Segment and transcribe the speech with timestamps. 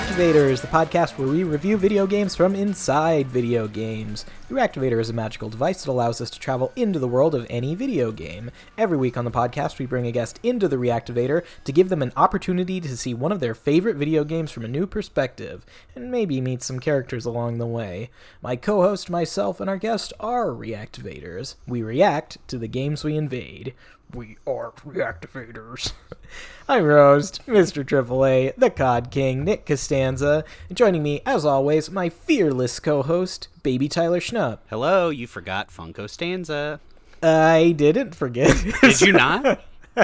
[0.00, 4.24] Reactivaders, the podcast where we review video games from inside video games.
[4.48, 7.46] The Reactivader is a magical device that allows us to travel into the world of
[7.50, 8.50] any video game.
[8.78, 12.00] Every week on the podcast, we bring a guest into the Reactivader to give them
[12.00, 16.10] an opportunity to see one of their favorite video games from a new perspective, and
[16.10, 18.08] maybe meet some characters along the way.
[18.40, 21.56] My co host, myself, and our guest are Reactivaders.
[21.66, 23.74] We react to the games we invade.
[24.14, 25.92] We are Reactivaders.
[26.68, 27.84] I'm your host, Mr.
[27.84, 30.44] AAA, the COD King, Nick Costanza.
[30.68, 34.58] And joining me, as always, my fearless co-host, Baby Tyler Schnupp.
[34.68, 36.80] Hello, you forgot Funko Stanza.
[37.22, 38.56] I didn't forget.
[38.80, 39.62] Did you not?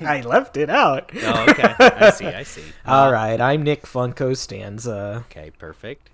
[0.00, 1.10] I left it out.
[1.22, 1.74] Oh, okay.
[1.78, 2.62] I see, I see.
[2.86, 5.24] All uh, right, I'm Nick Funko Stanza.
[5.30, 6.10] Okay, perfect.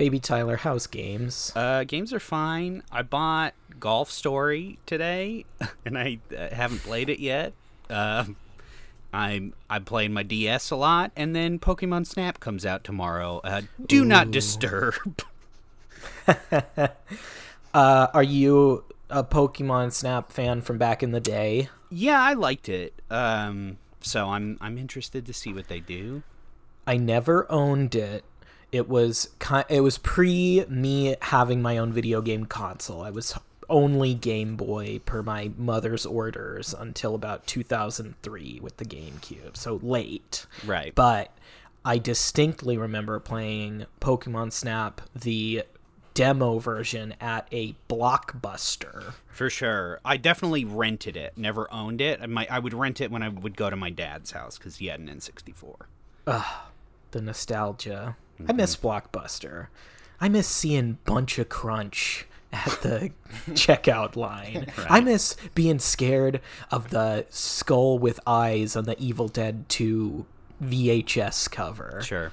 [0.00, 1.52] Baby Tyler, house games?
[1.54, 2.82] Uh, games are fine.
[2.90, 5.44] I bought Golf Story today,
[5.84, 7.52] and I uh, haven't played it yet.
[7.90, 8.24] Uh,
[9.12, 13.42] I'm I'm playing my DS a lot, and then Pokemon Snap comes out tomorrow.
[13.44, 15.22] Uh, do not disturb.
[17.74, 21.68] Uh, are you a Pokemon Snap fan from back in the day?
[21.90, 22.94] yeah, I liked it.
[23.10, 26.22] Um, so I'm I'm interested to see what they do.
[26.86, 28.24] I never owned it.
[28.72, 33.02] It was ki- it was pre me having my own video game console.
[33.02, 39.56] I was only Game Boy per my mother's orders until about 2003 with the GameCube.
[39.56, 40.46] So late.
[40.66, 40.94] Right.
[40.94, 41.36] But
[41.84, 45.62] I distinctly remember playing Pokemon Snap the
[46.14, 49.14] demo version at a Blockbuster.
[49.28, 50.00] For sure.
[50.04, 51.38] I definitely rented it.
[51.38, 52.20] Never owned it.
[52.20, 54.76] I might I would rent it when I would go to my dad's house because
[54.76, 55.76] he had an N64.
[57.12, 58.16] the nostalgia.
[58.48, 59.68] I miss Blockbuster.
[60.20, 63.10] I miss seeing Bunch of Crunch at the
[63.50, 64.66] checkout line.
[64.88, 70.26] I miss being scared of the skull with eyes on the Evil Dead 2
[70.62, 72.00] VHS cover.
[72.02, 72.32] Sure.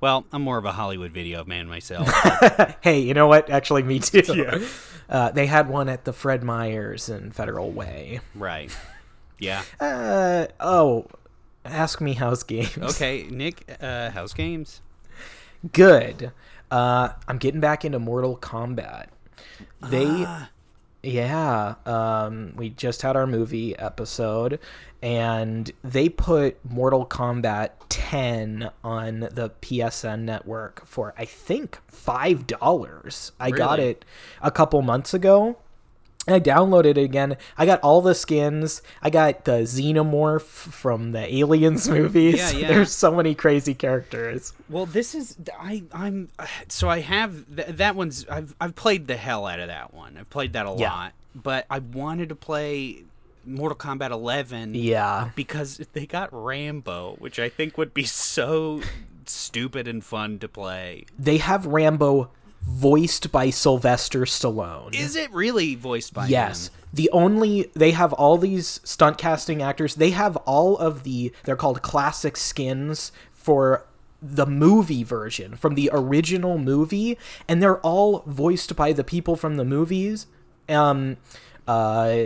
[0.00, 2.08] Well, I'm more of a Hollywood video man myself.
[2.82, 3.48] Hey, you know what?
[3.48, 4.66] Actually, me too.
[5.06, 8.20] Uh, they had one at the Fred Meyers in Federal Way.
[8.34, 8.74] right.
[9.38, 9.62] Yeah.
[9.78, 11.06] Uh, oh,
[11.62, 12.78] ask me house games.
[12.78, 14.80] Okay, Nick, uh, house games.
[15.72, 16.32] Good.
[16.70, 19.06] Uh, I'm getting back into Mortal Kombat.
[19.82, 20.26] They,
[21.02, 24.58] yeah, um, we just had our movie episode,
[25.02, 33.32] and they put Mortal Kombat 10 on the PSN network for I think five dollars.
[33.38, 34.04] I got it
[34.42, 35.58] a couple months ago.
[36.26, 37.36] I downloaded it again.
[37.58, 38.80] I got all the skins.
[39.02, 42.36] I got the Xenomorph from the Aliens movies.
[42.54, 42.68] Yeah, yeah.
[42.74, 44.52] There's so many crazy characters.
[44.70, 46.30] Well, this is I I'm
[46.68, 50.16] so I have th- that one's I've I've played the hell out of that one.
[50.18, 50.90] I've played that a Yeah.
[50.90, 53.04] lot, but I wanted to play
[53.46, 55.28] Mortal Kombat 11 Yeah.
[55.36, 58.80] because they got Rambo, which I think would be so
[59.26, 61.04] stupid and fun to play.
[61.18, 62.30] they have Rambo
[62.66, 64.94] voiced by Sylvester Stallone.
[64.94, 66.68] Is it really voiced by yes.
[66.68, 66.74] him?
[66.94, 69.96] The only they have all these stunt casting actors.
[69.96, 73.86] They have all of the they're called classic skins for
[74.22, 79.56] the movie version from the original movie and they're all voiced by the people from
[79.56, 80.26] the movies.
[80.68, 81.16] Um
[81.66, 82.18] uh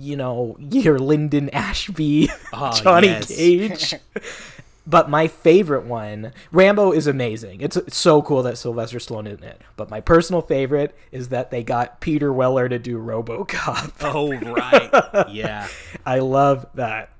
[0.00, 3.26] you know, your Linden Ashby, Oh, Johnny yes.
[3.26, 3.94] Cage.
[4.88, 7.60] But my favorite one, Rambo is amazing.
[7.60, 9.60] It's, it's so cool that Sylvester Stallone is in it.
[9.76, 13.92] But my personal favorite is that they got Peter Weller to do RoboCop.
[14.00, 15.28] Oh right.
[15.30, 15.68] yeah.
[16.06, 17.10] I love that.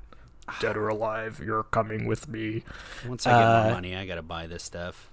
[0.60, 2.62] Dead or alive, you're coming with me.
[3.06, 5.10] Once I get Uh, more money, I got to buy this stuff.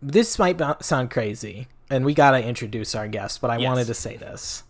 [0.00, 3.40] This might bo- sound crazy, and we gotta introduce our guest.
[3.40, 3.66] But I Yes.
[3.68, 4.62] wanted to say this.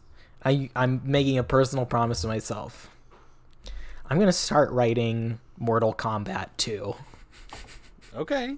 [0.43, 2.89] I I'm making a personal promise to myself.
[4.09, 6.97] I'm gonna start writing Mortal Kombat 2.
[8.15, 8.56] Okay.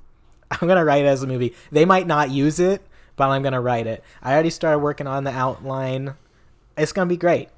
[0.50, 1.54] I'm gonna write it as a movie.
[1.70, 2.82] They might not use it,
[3.16, 4.02] but I'm gonna write it.
[4.22, 6.14] I already started working on the outline.
[6.76, 7.48] It's gonna be great.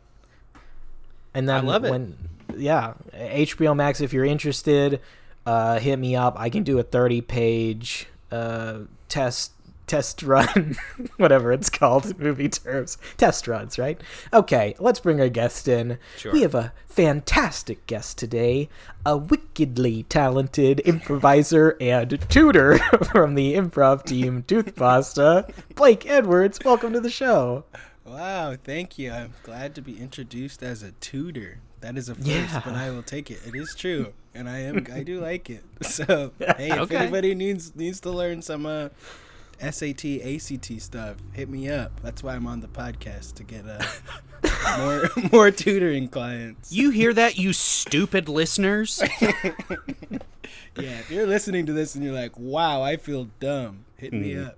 [1.34, 1.90] And then I love it.
[1.90, 2.16] when
[2.56, 5.00] yeah, HBO Max if you're interested,
[5.46, 6.38] uh, hit me up.
[6.38, 9.52] I can do a 30 page uh, test
[9.94, 10.74] test run,
[11.18, 12.98] whatever it's called, movie terms.
[13.16, 14.00] Test runs, right?
[14.32, 15.98] Okay, let's bring our guest in.
[16.16, 16.32] Sure.
[16.32, 18.68] We have a fantastic guest today,
[19.06, 22.78] a wickedly talented improviser and tutor
[23.12, 25.46] from the improv team Tooth Pasta,
[25.76, 26.58] Blake Edwards.
[26.64, 27.62] Welcome to the show.
[28.04, 29.12] Wow, thank you.
[29.12, 31.58] I'm glad to be introduced as a tutor.
[31.82, 32.62] That is a first, Yeah.
[32.64, 33.38] but I will take it.
[33.46, 34.86] It is true, and I am.
[34.92, 35.62] I do like it.
[35.82, 38.88] So, hey, if anybody needs needs to learn some uh,
[39.72, 42.00] SAT, ACT stuff, hit me up.
[42.02, 43.82] That's why I'm on the podcast to get uh,
[44.78, 46.72] more more tutoring clients.
[46.72, 49.02] You hear that, you stupid listeners?
[50.76, 54.32] Yeah, if you're listening to this and you're like, "Wow, I feel dumb," hit me
[54.34, 54.48] Mhm.
[54.48, 54.56] up.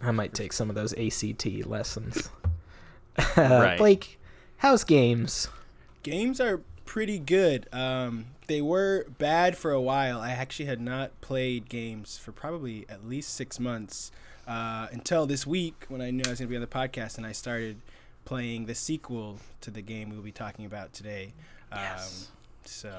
[0.00, 2.30] I might take some of those ACT lessons.
[3.36, 3.76] Right.
[3.76, 4.18] Blake,
[4.58, 5.48] how's games?
[6.02, 7.68] Games are pretty good.
[7.74, 10.20] Um, they were bad for a while.
[10.20, 14.10] I actually had not played games for probably at least six months
[14.50, 17.16] uh, until this week when I knew I was going to be on the podcast
[17.18, 17.76] and I started
[18.24, 21.32] playing the sequel to the game we'll be talking about today.
[21.72, 22.28] Um, Yes.
[22.64, 22.92] So,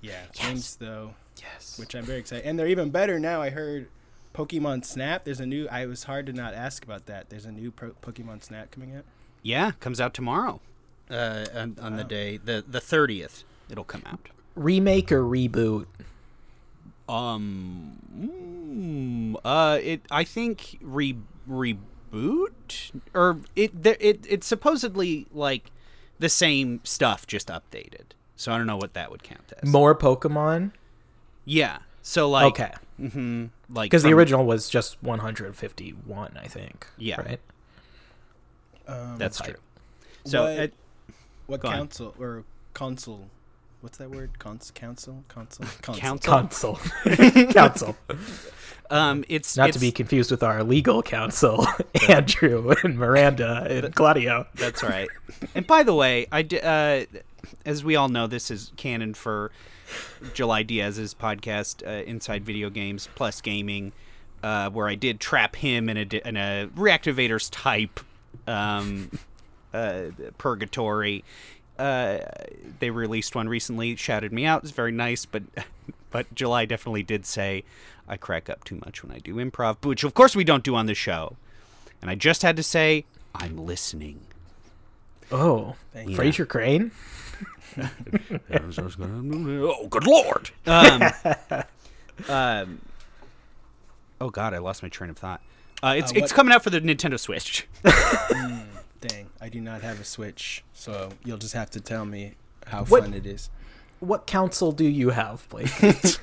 [0.00, 0.46] yeah, Yes.
[0.46, 1.78] games though, Yes.
[1.78, 2.44] which I'm very excited.
[2.46, 3.40] And they're even better now.
[3.42, 3.88] I heard
[4.34, 5.24] Pokemon Snap.
[5.24, 5.68] There's a new.
[5.68, 7.28] I was hard to not ask about that.
[7.30, 9.04] There's a new pro- Pokemon Snap coming out.
[9.42, 10.60] Yeah, comes out tomorrow.
[11.10, 14.30] Uh, on, on the day the the thirtieth, it'll come out.
[14.54, 15.84] Remake or reboot?
[17.08, 20.02] Um, mm, uh, it.
[20.10, 21.16] I think re
[21.48, 23.82] reboot or it.
[23.82, 25.70] there- It it's supposedly like
[26.18, 28.12] the same stuff, just updated.
[28.36, 29.68] So I don't know what that would count as.
[29.68, 30.72] More Pokemon?
[31.44, 31.78] yeah.
[32.04, 32.72] So like okay.
[32.98, 36.86] hmm like Because the original was just 151, I think.
[36.98, 37.20] Yeah.
[37.20, 37.40] Right?
[38.88, 39.54] Um, That's true.
[40.24, 40.74] So What- it,
[41.46, 41.74] What Go on.
[41.74, 42.44] council or
[42.74, 43.28] console?
[43.82, 44.38] What's that word?
[44.38, 45.24] Cons- council?
[45.26, 45.66] Console?
[45.82, 46.18] Console.
[46.18, 46.78] council.
[47.04, 47.46] Council.
[47.52, 47.96] council.
[48.90, 51.66] Um, it's Not it's, to be confused with our legal counsel,
[52.08, 54.46] Andrew and Miranda and Claudio.
[54.54, 55.08] That's right.
[55.56, 57.18] and by the way, I uh,
[57.66, 59.50] as we all know, this is canon for
[60.32, 63.92] July Diaz's podcast, uh, Inside Video Games Plus Gaming,
[64.44, 67.98] uh, where I did trap him in a di- in a reactivaders type
[68.46, 69.10] um,
[69.74, 70.02] uh,
[70.38, 71.24] purgatory.
[71.82, 72.20] Uh,
[72.78, 74.62] they released one recently, shouted me out.
[74.62, 75.42] It's very nice, but
[76.12, 77.64] but July definitely did say
[78.06, 80.76] I crack up too much when I do improv, which of course we don't do
[80.76, 81.36] on the show.
[82.00, 84.20] And I just had to say I'm listening.
[85.32, 86.16] Oh, Thank you.
[86.16, 86.92] Frasier Crane?
[88.52, 90.50] oh, good lord!
[90.66, 91.02] Um,
[92.28, 92.80] um,
[94.20, 95.40] oh god, I lost my train of thought.
[95.82, 97.66] Uh, it's Uh, it's coming out for the Nintendo Switch.
[99.02, 102.34] Dang, I do not have a Switch, so you'll just have to tell me
[102.66, 103.50] how What- fun it is.
[104.00, 105.70] What counsel do you have, Blake?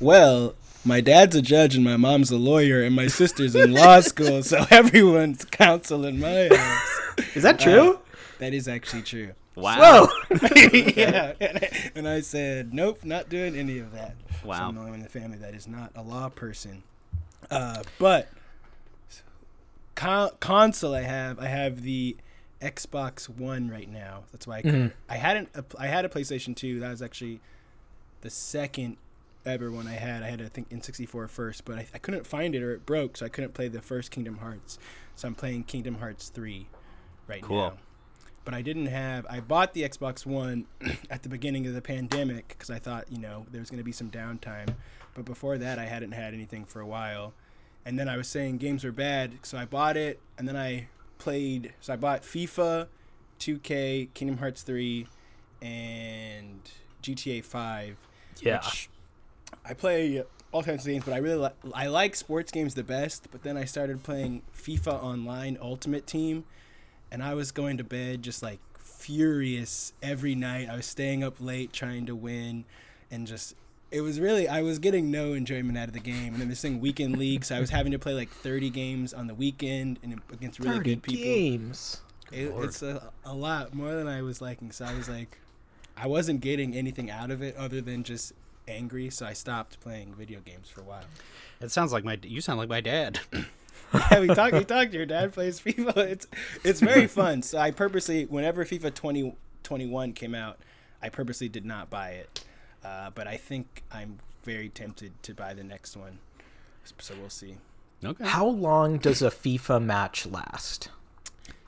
[0.00, 0.54] Well,
[0.84, 4.44] my dad's a judge and my mom's a lawyer and my sister's in law school,
[4.44, 7.00] so everyone's counsel in my house.
[7.34, 7.98] Is that true?
[8.38, 9.32] That is actually true.
[9.56, 10.06] Wow!
[10.30, 10.48] Whoa!
[10.96, 11.32] yeah,
[11.96, 14.14] and I, said, nope, not doing any of that.
[14.40, 14.68] So Wow.
[14.68, 16.84] I'm the only one in the family that is not a law person.
[17.50, 18.28] Uh, but
[19.98, 22.16] con- console I have, I have the
[22.62, 24.24] Xbox One right now.
[24.32, 24.92] That's why I, Mhm.
[25.08, 25.48] I hadn't.
[25.54, 26.80] a- I had a PlayStation Two.
[26.80, 27.40] That was actually
[28.20, 28.96] the second
[29.46, 30.22] ever one I had.
[30.22, 33.16] I had I think N64 first, but I, I couldn't find it or it broke,
[33.16, 34.78] so I couldn't play the first Kingdom Hearts.
[35.16, 36.66] So I'm playing Kingdom Hearts Three
[37.26, 37.56] right Cool.
[37.70, 37.72] now.
[38.44, 39.26] But I didn't have.
[39.28, 40.66] I bought the Xbox One
[41.10, 43.84] at the beginning of the pandemic because I thought you know there was going to
[43.84, 44.74] be some downtime.
[45.14, 47.34] But before that, I hadn't had anything for a while.
[47.88, 50.88] And then I was saying games were bad, so I bought it, and then I
[51.16, 51.72] played.
[51.80, 52.86] So I bought FIFA,
[53.40, 55.06] 2K, Kingdom Hearts 3,
[55.62, 56.60] and
[57.02, 57.96] GTA 5.
[58.42, 58.56] Yeah.
[58.56, 58.90] Which
[59.64, 62.84] I play all kinds of games, but I really li- I like sports games the
[62.84, 63.28] best.
[63.30, 66.44] But then I started playing FIFA Online Ultimate Team,
[67.10, 70.68] and I was going to bed just like furious every night.
[70.68, 72.66] I was staying up late trying to win,
[73.10, 73.54] and just
[73.90, 76.34] it was really I was getting no enjoyment out of the game.
[76.34, 79.14] And then this thing weekend league, so I was having to play like 30 games
[79.14, 81.24] on the weekend and against really good people.
[81.24, 82.02] games.
[82.30, 82.66] It, Lord.
[82.66, 84.70] it's a, a lot more than I was liking.
[84.70, 85.38] So I was like,
[85.96, 88.34] I wasn't getting anything out of it other than just
[88.66, 89.08] angry.
[89.10, 91.04] So I stopped playing video games for a while.
[91.60, 93.20] It sounds like my you sound like my dad.
[94.10, 94.52] yeah, we talked.
[94.54, 94.92] We talked.
[94.92, 95.96] Your dad plays FIFA.
[96.08, 96.26] It's
[96.64, 97.42] it's very fun.
[97.42, 100.58] So I purposely, whenever FIFA 20, 21 came out,
[101.02, 102.44] I purposely did not buy it.
[102.84, 106.18] Uh, but I think I'm very tempted to buy the next one.
[106.98, 107.56] So we'll see.
[108.04, 108.24] okay.
[108.26, 110.88] How long does a FIFA match last?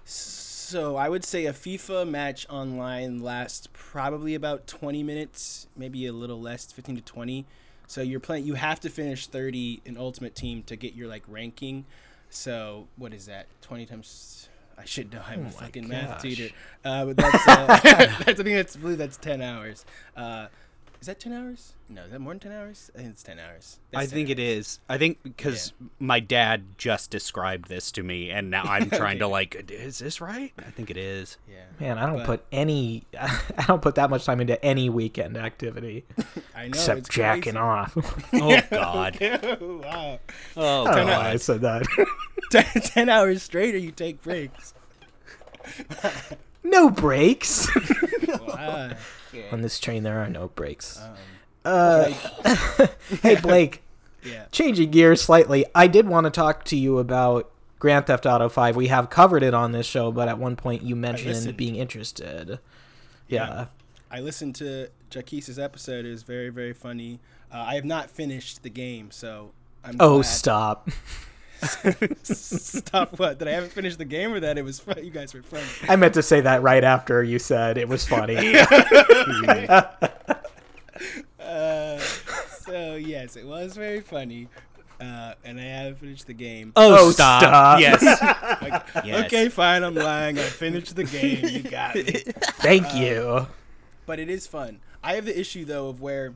[0.04, 6.12] So I would say a FIFA match online lasts probably about 20 minutes, maybe a
[6.12, 7.44] little less, 15 to 20.
[7.86, 8.44] So you're playing.
[8.46, 11.84] You have to finish 30 in Ultimate Team to get your like ranking.
[12.30, 13.46] So what is that?
[13.62, 14.48] 20 times.
[14.78, 15.20] I should know.
[15.28, 16.22] I'm Oh a my fucking math gosh.
[16.22, 16.54] tutor.
[16.84, 17.48] Uh, but that's.
[17.48, 17.66] Uh,
[18.24, 18.76] that's I think that's.
[18.76, 19.84] I believe that's 10 hours.
[20.16, 20.46] Uh,
[21.00, 21.72] is that 10 hours?
[21.88, 22.90] No, is that more than 10 hours?
[22.94, 23.78] I think it's 10 hours.
[23.94, 24.48] I 10 think it hours.
[24.58, 24.80] is.
[24.88, 29.26] I think because my dad just described this to me, and now I'm trying to
[29.26, 30.52] like, is this right?
[30.58, 31.38] I think it is.
[31.48, 31.64] Yeah.
[31.80, 35.36] Man, I don't But- put any I don't put that much time into any weekend
[35.38, 36.04] activity
[36.54, 36.66] I know.
[36.68, 37.58] except it's jacking crazy.
[37.58, 38.28] off.
[38.34, 39.16] Oh God.
[39.20, 40.20] wow.
[40.56, 41.82] Oh I don't know why I said that.
[42.50, 44.74] 10, 10 hours straight or you take breaks.
[46.62, 47.68] no breaks.
[48.28, 48.92] Wow.
[49.52, 50.98] On this train there are no breaks.
[51.00, 51.14] Um,
[51.64, 52.04] Uh,
[53.22, 53.82] hey Blake,
[54.24, 54.44] Yeah.
[54.52, 58.76] changing gears slightly, I did want to talk to you about Grand Theft Auto 5.
[58.76, 62.58] We have covered it on this show, but at one point you mentioned being interested.
[63.28, 63.66] Yeah.
[64.10, 66.04] I listened to Jaquise's episode.
[66.04, 67.20] It was very, very funny.
[67.52, 69.52] Uh, I have not finished the game, so
[69.84, 69.96] I'm.
[70.00, 70.88] Oh, glad- stop.
[72.22, 73.18] Stop!
[73.18, 73.38] What?
[73.38, 75.02] That I haven't finished the game, or that it was fun?
[75.04, 75.64] You guys were funny.
[75.88, 78.36] I meant to say that right after you said it was funny.
[81.40, 84.48] Uh, so yes, it was very funny,
[85.00, 86.72] uh, and I haven't finished the game.
[86.76, 87.42] Oh, Oh, stop.
[87.42, 87.80] stop.
[87.80, 88.02] Yes.
[88.62, 89.24] Like, Yes.
[89.26, 89.82] Okay, fine.
[89.82, 90.38] I'm lying.
[90.38, 91.44] I finished the game.
[91.46, 92.02] You got me.
[92.02, 93.46] Thank you.
[94.06, 94.80] but it is fun.
[95.02, 96.34] I have the issue though of where,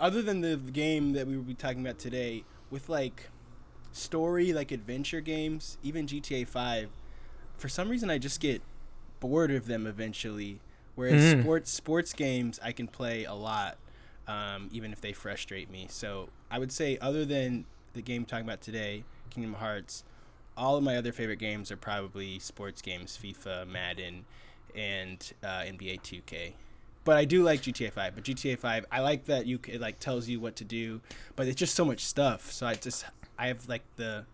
[0.00, 3.28] other than the game that we will be talking about today, with like
[3.96, 6.90] story like adventure games, even GTA Five,
[7.56, 8.62] for some reason I just get
[9.20, 10.60] bored of them eventually.
[10.94, 11.40] Whereas Mhm.
[11.40, 13.76] sports sports games I can play a lot,
[14.26, 15.86] um, even if they frustrate me.
[15.90, 20.04] So I would say other than the game we're talking about today, Kingdom Hearts,
[20.56, 24.24] all of my other favorite games are probably sports games, FIFA, Madden,
[24.74, 26.54] and uh, NBA 2K.
[27.04, 28.14] But I do like GTA 5.
[28.14, 31.00] But GTA 5, I like that you it like tells you what to do,
[31.36, 32.50] but it's just so much stuff.
[32.50, 33.04] So I just
[33.38, 34.24] I have like the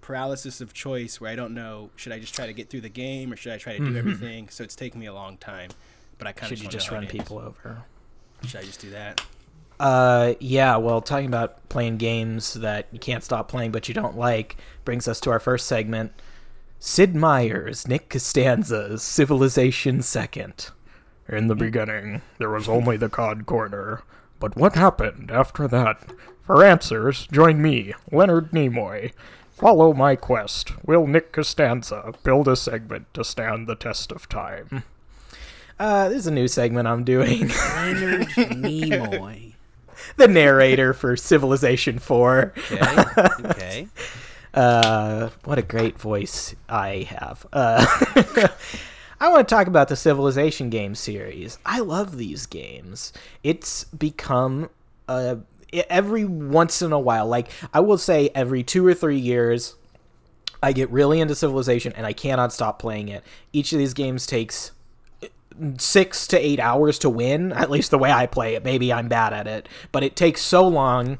[0.00, 2.88] paralysis of choice where I don't know should I just try to get through the
[2.88, 3.96] game or should I try to do Mhm.
[3.98, 4.48] everything.
[4.48, 5.70] So it's taking me a long time.
[6.18, 7.82] But I kind Should of should you just run people over?
[8.46, 9.20] Should I just do that?
[9.80, 10.76] Uh, yeah.
[10.76, 15.08] Well, talking about playing games that you can't stop playing but you don't like brings
[15.08, 16.12] us to our first segment.
[16.78, 20.70] Sid Meier's, Nick Costanza's Civilization Second.
[21.28, 24.02] In the beginning, there was only the COD corner.
[24.40, 26.02] But what happened after that?
[26.44, 29.12] For answers, join me, Leonard Nimoy.
[29.50, 30.72] Follow my quest.
[30.84, 34.82] Will Nick Costanza build a segment to stand the test of time?
[35.78, 37.48] Uh, this is a new segment I'm doing.
[37.74, 39.52] Leonard Nimoy.
[40.16, 42.52] the narrator for Civilization 4.
[42.72, 43.04] Okay.
[43.44, 43.88] Okay.
[44.54, 47.46] Uh, what a great voice I have.
[47.52, 47.86] Uh,
[49.20, 51.58] I want to talk about the Civilization game series.
[51.64, 53.12] I love these games.
[53.42, 54.68] It's become
[55.08, 59.18] uh, e- every once in a while, like I will say every two or three
[59.18, 59.74] years,
[60.62, 63.24] I get really into Civilization and I cannot stop playing it.
[63.52, 64.72] Each of these games takes
[65.58, 68.64] mm, six to eight hours to win, at least the way I play it.
[68.64, 71.18] Maybe I'm bad at it, but it takes so long.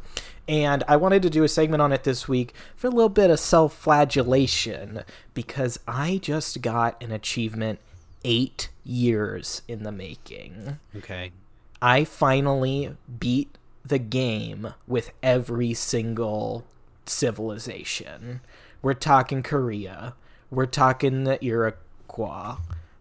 [0.49, 3.31] And I wanted to do a segment on it this week for a little bit
[3.31, 5.03] of self flagellation
[5.35, 7.79] because I just got an achievement
[8.25, 10.79] eight years in the making.
[10.97, 11.33] Okay.
[11.81, 16.65] I finally beat the game with every single
[17.07, 18.41] civilization.
[18.81, 20.15] We're talking Korea.
[20.51, 22.57] We're talking the Iroquois.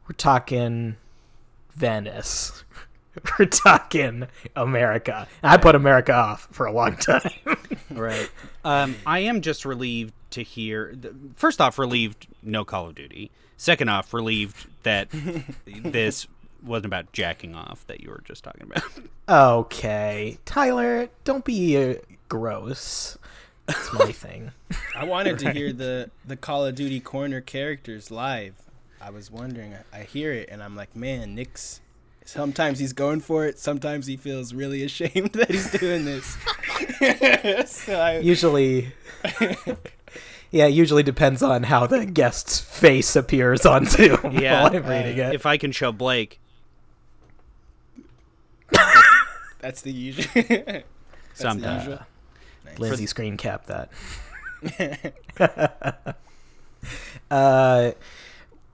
[0.08, 0.98] We're talking
[1.74, 2.64] Venice.
[3.40, 5.28] We're talking America.
[5.44, 7.32] I put America off for a long time.
[7.90, 8.30] Right.
[8.64, 10.96] Um, I am just relieved to hear.
[11.36, 13.32] First off, relieved no Call of Duty.
[13.58, 15.10] Second off, relieved that
[15.66, 16.28] this
[16.64, 18.84] wasn't about jacking off that you were just talking about.
[19.30, 20.38] okay.
[20.46, 21.96] Tyler, don't be uh,
[22.30, 23.18] gross.
[23.66, 24.52] That's my thing.
[24.96, 28.56] I wanted to hear the the Call of Duty corner characters live.
[29.00, 29.74] I was wondering.
[29.94, 31.82] I, I hear it and I'm like, man, Nick's.
[32.24, 33.58] Sometimes he's going for it.
[33.60, 36.38] Sometimes he feels really ashamed that he's doing this.
[37.72, 38.92] so I, usually
[40.52, 44.86] yeah it usually depends on how the guest's face appears on zoom Yeah, while i'm
[44.86, 46.40] reading it if I can show Blake,
[49.60, 50.26] that's the usual.
[50.34, 50.84] that's the
[51.34, 51.86] Sometimes.
[51.86, 52.00] usual.
[52.66, 52.78] Nice.
[52.80, 53.90] lindsay screen cap that
[57.32, 57.92] uh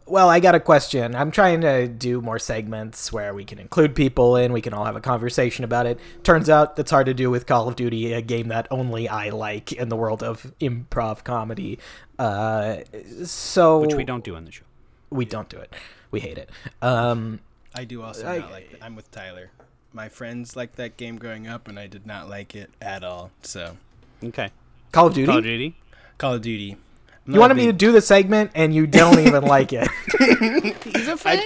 [0.06, 3.96] well i got a question i'm trying to do more segments where we can include
[3.96, 7.14] people in we can all have a conversation about it turns out that's hard to
[7.14, 10.54] do with call of duty a game that only i like in the world of
[10.60, 11.80] improv comedy
[12.20, 12.78] uh
[13.24, 14.64] so which we don't do on the show.
[15.10, 15.74] we don't do it
[16.12, 16.50] we hate it
[16.82, 17.40] um
[17.76, 18.74] I do also I- not like.
[18.74, 18.80] It.
[18.82, 19.52] I'm with Tyler.
[19.94, 23.32] My friends liked that game growing up, and I did not like it at all.
[23.42, 23.78] So,
[24.24, 24.50] Okay.
[24.92, 25.76] call of duty Call of Duty.
[26.18, 26.72] Call of Duty.
[26.74, 29.74] I'm You not a wanted me to do the segment and you don't even like
[29.74, 29.88] it.
[30.86, 31.44] He's a fan.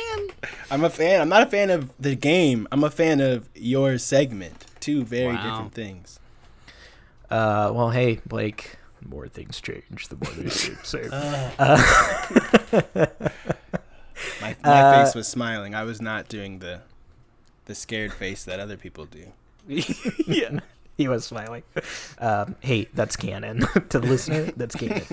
[0.69, 1.21] I'm a fan.
[1.21, 2.67] I'm not a fan of the game.
[2.71, 4.65] I'm a fan of your segment.
[4.79, 5.43] Two very Wow.
[5.43, 6.19] different things.
[7.31, 8.77] Uh, well, hey, Blake.
[9.01, 10.86] The more things change, the more they stay the
[13.10, 13.17] same.
[14.41, 15.74] My, my Uh, face was smiling.
[15.74, 16.81] I was not doing the
[17.71, 19.31] the scared face that other people do.
[20.27, 20.59] yeah.
[20.97, 21.63] he was smiling.
[22.19, 23.59] Um, hey, that's canon.
[23.89, 25.05] to the listener, that's canon.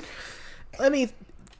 [0.81, 1.11] Let me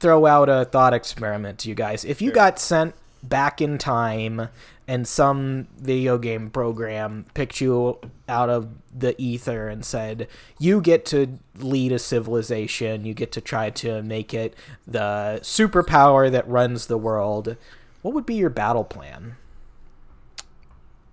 [0.01, 2.03] throw out a thought experiment to you guys.
[2.03, 2.35] If you Sure.
[2.35, 4.49] got sent back in time
[4.89, 10.27] and some video game program picked you out of the ether and said,
[10.57, 14.53] You get to lead a civilization, you get to try to make it
[14.85, 17.55] the superpower that runs the world,
[18.01, 19.37] what would be your battle plan?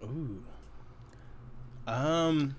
[0.03, 0.43] Ooh.
[1.87, 2.57] Um.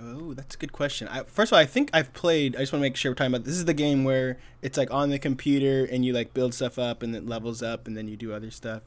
[0.00, 1.06] Oh, that's a good question.
[1.08, 2.56] I, first of all, I think I've played.
[2.56, 3.44] I just want to make sure we're talking about.
[3.44, 6.78] This is the game where it's like on the computer and you like build stuff
[6.78, 8.82] up and it levels up and then you do other stuff.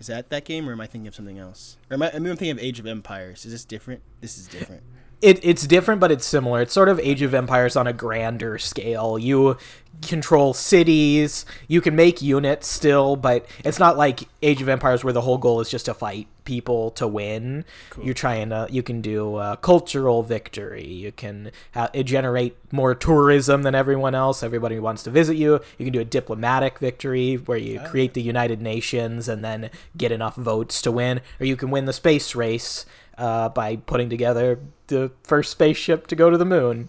[0.00, 1.76] Is that that game, or am I thinking of something else?
[1.90, 2.10] Or am I?
[2.12, 3.44] I'm thinking of Age of Empires.
[3.46, 4.02] Is this different?
[4.20, 4.82] This is different.
[5.24, 6.60] It, it's different, but it's similar.
[6.60, 9.18] It's sort of Age of Empires on a grander scale.
[9.18, 9.56] You
[10.02, 15.14] control cities, you can make units still, but it's not like Age of Empires where
[15.14, 17.64] the whole goal is just to fight people to win.
[17.88, 18.04] Cool.
[18.04, 20.86] You're trying to, you can do a cultural victory.
[20.86, 24.42] You can ha- uh, generate more tourism than everyone else.
[24.42, 25.60] Everybody wants to visit you.
[25.78, 27.88] You can do a diplomatic victory where you oh.
[27.88, 31.86] create the United Nations and then get enough votes to win, or you can win
[31.86, 32.84] the space race
[33.18, 36.88] uh, by putting together the first spaceship to go to the moon.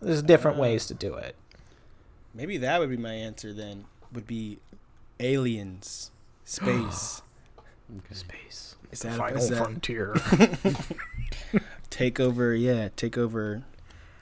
[0.00, 1.36] There's different uh, ways to do it.
[2.34, 3.84] Maybe that would be my answer then.
[4.12, 4.58] Would be
[5.18, 6.10] aliens,
[6.44, 7.22] space,
[7.90, 8.14] okay.
[8.14, 8.76] space.
[8.90, 10.16] Is the that final is that, frontier?
[11.90, 13.62] take over, yeah, take over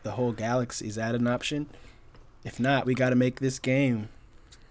[0.03, 0.89] the whole galaxy.
[0.89, 1.69] Is that an option?
[2.45, 4.09] If not, we got to make this game.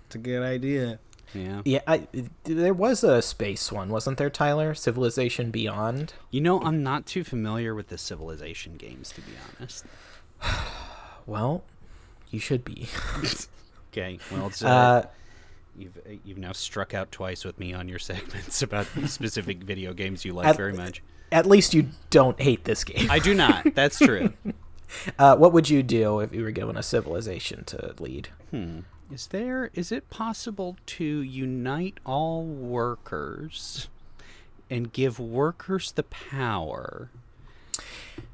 [0.05, 0.99] It's a good idea.
[1.33, 1.61] Yeah.
[1.65, 2.07] Yeah, I,
[2.43, 4.73] there was a space one, wasn't there, Tyler?
[4.73, 6.13] Civilization Beyond.
[6.31, 9.85] You know, I'm not too familiar with the Civilization games, to be honest.
[11.25, 11.63] well,
[12.29, 12.87] you should be.
[13.91, 14.19] okay.
[14.31, 15.05] Well, it's, uh, uh,
[15.77, 20.25] you've you've now struck out twice with me on your segments about specific video games
[20.25, 21.01] you like at, very much.
[21.31, 23.09] At least you don't hate this game.
[23.11, 23.75] I do not.
[23.75, 24.33] That's true.
[25.19, 28.29] uh, what would you do if you were given a civilization to lead?
[28.51, 28.79] Hmm.
[29.11, 33.87] Is there is it possible to unite all workers
[34.69, 37.09] and give workers the power?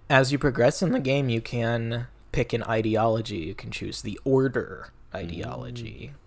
[0.10, 3.38] As you progress in the game, you can pick an ideology.
[3.38, 6.12] You can choose the order ideology.
[6.12, 6.18] Mm.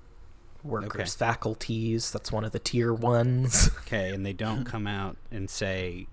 [0.68, 1.27] Workers' okay.
[1.27, 3.70] faculties, that's one of the tier ones.
[3.87, 6.09] Okay, and they don't come out and say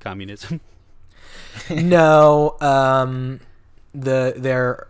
[0.00, 0.60] communism.
[1.70, 3.40] no, um
[3.94, 4.88] the their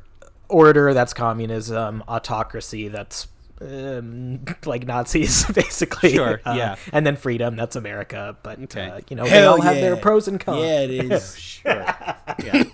[0.49, 3.29] order that's communism, autocracy that's
[3.61, 6.15] um, like Nazis, basically.
[6.15, 6.41] Sure.
[6.45, 6.77] Uh, yeah.
[6.93, 8.37] And then freedom, that's America.
[8.43, 8.89] But okay.
[8.89, 9.65] uh, you know, Hell they all yeah.
[9.65, 10.61] have their pros and cons.
[10.61, 11.39] Yeah, it is.
[11.39, 11.87] sure.
[12.43, 12.65] yeah.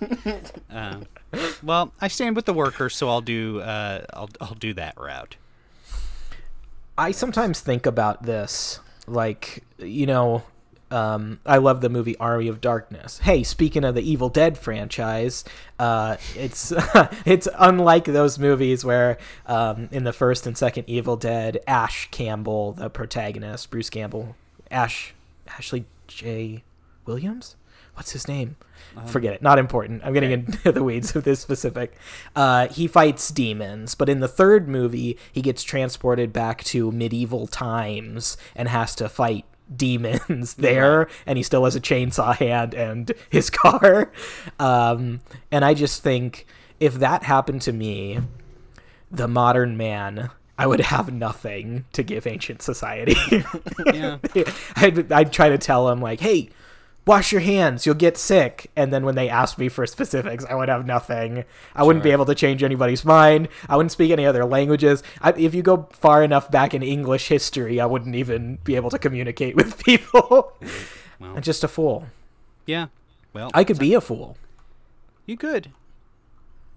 [0.70, 1.06] Um,
[1.62, 3.60] well, I stand with the workers, so I'll do.
[3.60, 5.36] Uh, I'll I'll do that route.
[6.98, 10.42] I sometimes think about this, like you know,
[10.90, 13.18] um, I love the movie Army of Darkness.
[13.18, 15.44] Hey, speaking of the Evil Dead franchise,
[15.78, 16.72] uh, it's
[17.24, 22.72] it's unlike those movies where um, in the first and second Evil Dead, Ash Campbell,
[22.72, 24.34] the protagonist, Bruce Campbell,
[24.70, 25.14] Ash
[25.48, 26.64] Ashley J.
[27.06, 27.56] Williams,
[27.94, 28.56] what's his name?
[28.96, 29.42] Um, Forget it.
[29.42, 30.02] Not important.
[30.04, 30.42] I'm getting okay.
[30.42, 31.92] into the weeds of this specific.
[32.34, 37.46] Uh, he fights demons, but in the third movie, he gets transported back to medieval
[37.46, 43.12] times and has to fight demons there and he still has a chainsaw hand and
[43.30, 44.10] his car.
[44.58, 46.46] Um, and i just think
[46.78, 48.20] if that happened to me
[49.10, 53.16] the modern man i would have nothing to give ancient society.
[53.92, 54.18] Yeah.
[54.76, 56.50] I'd, I'd try to tell him like hey
[57.06, 58.70] wash your hands, you'll get sick.
[58.76, 61.44] And then when they asked me for specifics, I would have nothing.
[61.74, 61.86] I sure.
[61.86, 63.48] wouldn't be able to change anybody's mind.
[63.68, 65.02] I wouldn't speak any other languages.
[65.20, 68.90] I, if you go far enough back in English history, I wouldn't even be able
[68.90, 70.52] to communicate with people.
[71.18, 72.06] Well, I'm just a fool.
[72.66, 72.86] Yeah.
[73.32, 74.36] Well, I could be a fool.
[75.26, 75.70] You could.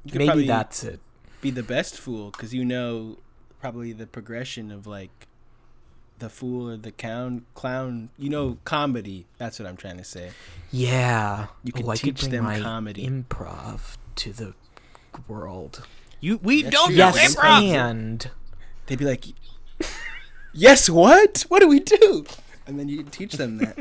[0.04, 1.00] You could Maybe that's it.
[1.42, 3.18] Be the best fool because you know
[3.60, 5.28] probably the progression of like
[6.24, 9.26] the fool or the clown clown you know comedy.
[9.38, 10.32] That's what i'm trying to say.
[10.72, 11.48] Yeah.
[11.64, 13.06] You can oh, teach them comedy.
[13.08, 14.54] improv to the
[15.28, 15.86] world.
[16.22, 17.62] You we Yes, don't you- know yes improv.
[17.62, 18.32] and
[18.86, 19.26] they'd be like
[20.54, 21.46] yes what?
[21.50, 22.26] What do we do?
[22.66, 23.78] And then you teach them that.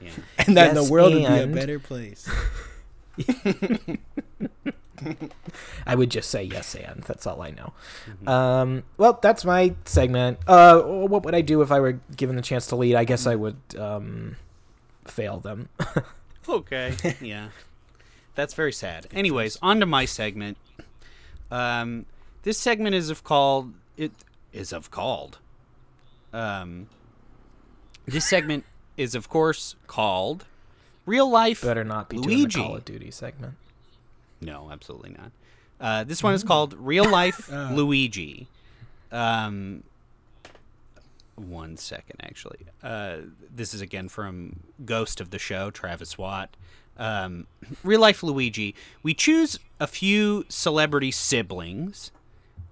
[0.00, 0.10] Yeah.
[0.38, 2.28] and then Yes, the world would be a better place
[5.86, 7.02] I would just say yes and.
[7.04, 7.72] That's all I know.
[8.08, 8.28] Mm-hmm.
[8.28, 10.38] Um, well, that's my segment.
[10.46, 12.94] Uh, what would I do if I were given the chance to lead?
[12.94, 14.36] I guess I would um,
[15.04, 15.68] fail them.
[16.48, 16.94] okay.
[17.20, 17.48] Yeah.
[18.34, 19.06] That's very sad.
[19.12, 20.56] Anyways, on to my segment.
[21.50, 22.06] Um,
[22.42, 24.12] this segment is of called it
[24.52, 25.38] is of called.
[26.32, 26.88] Um,
[28.06, 28.64] this segment
[28.96, 30.46] is of course called
[31.06, 31.62] real life.
[31.62, 32.60] Better not be doing Luigi.
[32.60, 33.54] the Call of Duty segment.
[34.40, 35.32] No, absolutely not.
[35.80, 37.70] Uh, this one is called Real Life Oh.
[37.72, 38.46] Luigi.
[39.10, 39.82] Um,
[41.36, 42.60] one second, actually.
[42.82, 43.16] Uh,
[43.54, 46.56] this is again from Ghost of the Show, Travis Watt.
[46.98, 47.46] Um,
[47.82, 48.74] real life Luigi.
[49.02, 52.10] We choose a few celebrity siblings,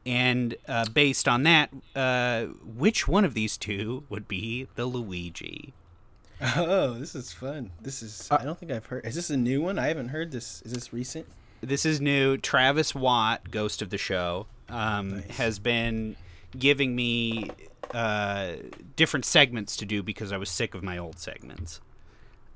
[0.05, 2.45] and uh, based on that, uh,
[2.77, 5.73] which one of these two would be the Luigi?
[6.57, 7.71] Oh, this is fun.
[7.81, 8.29] This is.
[8.31, 9.07] I don't think I've heard.
[9.07, 9.79] Is this a new one?
[9.79, 10.61] I haven't heard this.
[10.63, 11.27] Is this recent?
[11.61, 12.37] This is new.
[12.37, 15.37] Travis Watt, Ghost of the Show, um, Nice.
[15.39, 16.17] has been
[16.57, 17.51] giving me
[17.93, 18.53] uh,
[18.97, 21.81] different segments to do because I was sick of my old segments.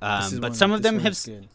[0.01, 1.13] Um, but one- some of them have.
[1.13, 1.49] is good.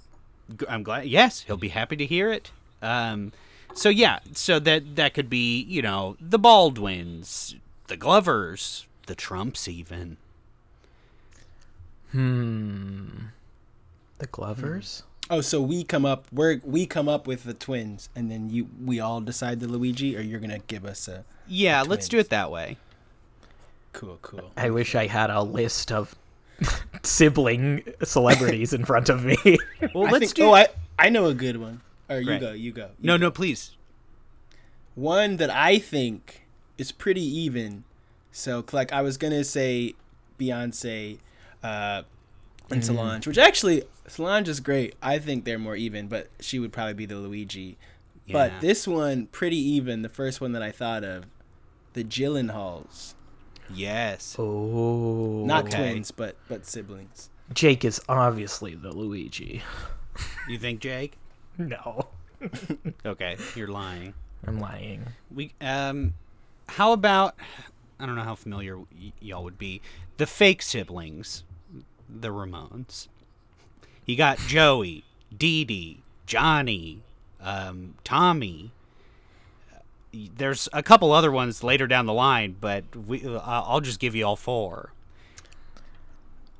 [0.60, 1.08] G- I'm glad.
[1.08, 2.52] Yes, he'll be happy to hear it.
[2.82, 3.32] Um,
[3.74, 7.56] so yeah, so that that could be you know the Baldwins,
[7.88, 10.18] the Glovers, the Trumps, even.
[12.12, 13.08] Hmm.
[14.20, 15.04] The Glovers?
[15.30, 16.26] Oh, so we come up.
[16.32, 20.16] We're we come up with the twins, and then you we all decide the Luigi,
[20.18, 21.26] or you're gonna give us a.
[21.48, 22.78] Yeah, let's do it that way.
[23.94, 24.52] Cool, cool.
[24.56, 26.16] I wish I had a list of
[27.04, 29.38] sibling celebrities in front of me.
[29.94, 30.44] Well, let's think, do.
[30.46, 31.82] Oh, I I know a good one.
[32.10, 32.42] Or you Great.
[32.42, 32.52] go.
[32.54, 32.90] You go.
[33.00, 33.26] you no, go.
[33.26, 33.76] no, please.
[34.96, 37.84] One that I think is pretty even.
[38.32, 39.96] So, like, I was gonna say
[40.40, 41.18] Beyonce
[41.64, 42.04] uh,
[42.70, 44.96] and Solange, which actually Solange is great.
[45.02, 47.78] I think they're more even, but she would probably be the Luigi.
[48.26, 48.34] Yeah.
[48.34, 50.02] But this one, pretty even.
[50.02, 51.26] The first one that I thought of,
[51.94, 53.14] the Gyllenhaals,
[53.74, 54.36] Yes.
[54.40, 55.44] oh.
[55.46, 55.78] not Okay.
[55.78, 57.30] twins, but but siblings.
[57.54, 59.62] Jake is obviously the Luigi.
[60.50, 61.18] You think, Jake?
[61.58, 62.08] No.
[63.06, 64.14] Okay, you're lying.
[64.46, 65.08] I'm lying.
[65.34, 66.14] We um,
[66.70, 67.36] how about?
[68.00, 69.82] I don't know how familiar y- y'all would be.
[70.18, 71.44] The fake siblings,
[72.08, 73.08] the Ramones.
[74.08, 75.04] You got Joey,
[75.38, 77.02] Dee Dee, Johnny,
[77.42, 78.72] um, Tommy.
[80.14, 84.16] There's a couple other ones later down the line, but we uh, I'll just give
[84.16, 84.94] you all four.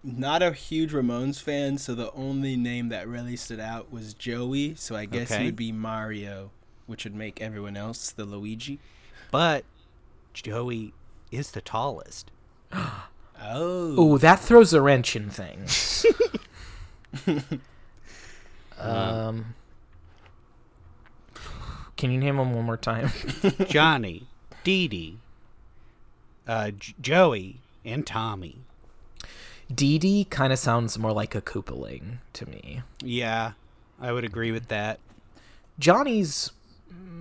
[0.04, 4.76] Not a huge Ramones fan, so the only name that really stood out was Joey.
[4.76, 5.42] So I guess Okay.
[5.42, 6.52] it would be Mario,
[6.86, 8.80] which would make everyone else the Luigi.
[9.32, 9.64] But
[10.34, 10.94] Joey
[11.32, 12.30] is the tallest.
[13.40, 16.04] Oh, Oh, that throws a wrench in things.
[18.80, 19.56] um,
[21.96, 23.12] can you name them one more time?
[23.68, 24.28] Johnny,
[24.64, 25.18] Dee Dee,
[26.48, 28.58] uh, J- Joey, and Tommy.
[29.74, 32.82] Dee Dee kind of sounds more like a Koopaling to me.
[33.04, 33.54] Yeah,
[34.00, 35.00] I would agree with that.
[35.80, 36.52] Johnny's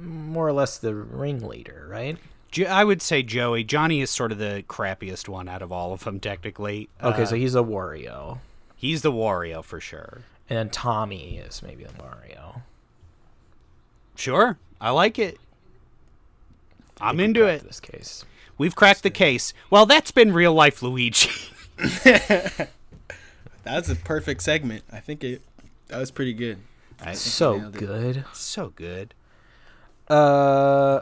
[0.02, 2.16] more or less the ringleader, right?
[2.52, 3.64] Jo- I would say Joey.
[3.64, 6.88] Johnny is sort of the crappiest one out of all of them, technically.
[7.02, 8.38] Okay, Uh, so he's a Wario.
[8.86, 10.22] He's the Wario for sure.
[10.48, 12.62] And then Tommy is maybe the Mario.
[14.14, 15.38] Sure, I like it.
[17.00, 17.64] I'm into it.
[17.64, 18.24] This case.
[18.58, 19.52] We've cracked the case.
[19.70, 21.30] Well, that's been real life Luigi.
[23.64, 24.84] that's a perfect segment.
[24.92, 25.42] I think it
[25.88, 26.58] that was pretty good.
[27.00, 27.78] I- So nailed it.
[27.78, 28.24] good.
[28.32, 29.12] so good.
[30.08, 31.00] Uh,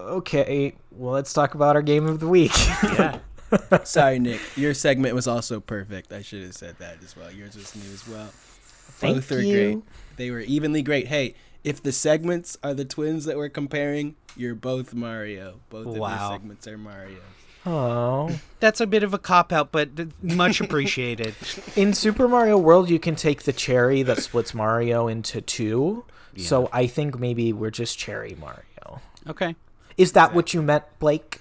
[0.00, 0.74] okay.
[0.90, 2.52] Well, let's talk about our game of the week.
[2.82, 3.18] Yeah.
[3.84, 4.40] Sorry, Nick.
[4.56, 6.12] Your segment was also perfect.
[6.12, 7.30] I should have said that as well.
[7.32, 8.28] Yours was new as well.
[8.32, 9.52] Thank Both are you.
[9.72, 9.84] great.
[10.16, 11.06] They were evenly great.
[11.08, 11.34] Hey,
[11.64, 15.60] if the segments are the twins that we're comparing, you're both Mario.
[15.70, 16.30] Both of Wow.
[16.30, 17.18] your segments are Mario.
[17.66, 18.38] Oh.
[18.60, 19.90] That's a bit of a cop out, but
[20.22, 21.34] much appreciated.
[21.76, 26.04] In Super Mario World, you can take the cherry that splits Mario into two.
[26.36, 29.00] So I think maybe we're just Cherry Mario.
[29.28, 29.56] okay.
[29.96, 31.40] Is that what you meant, Blake?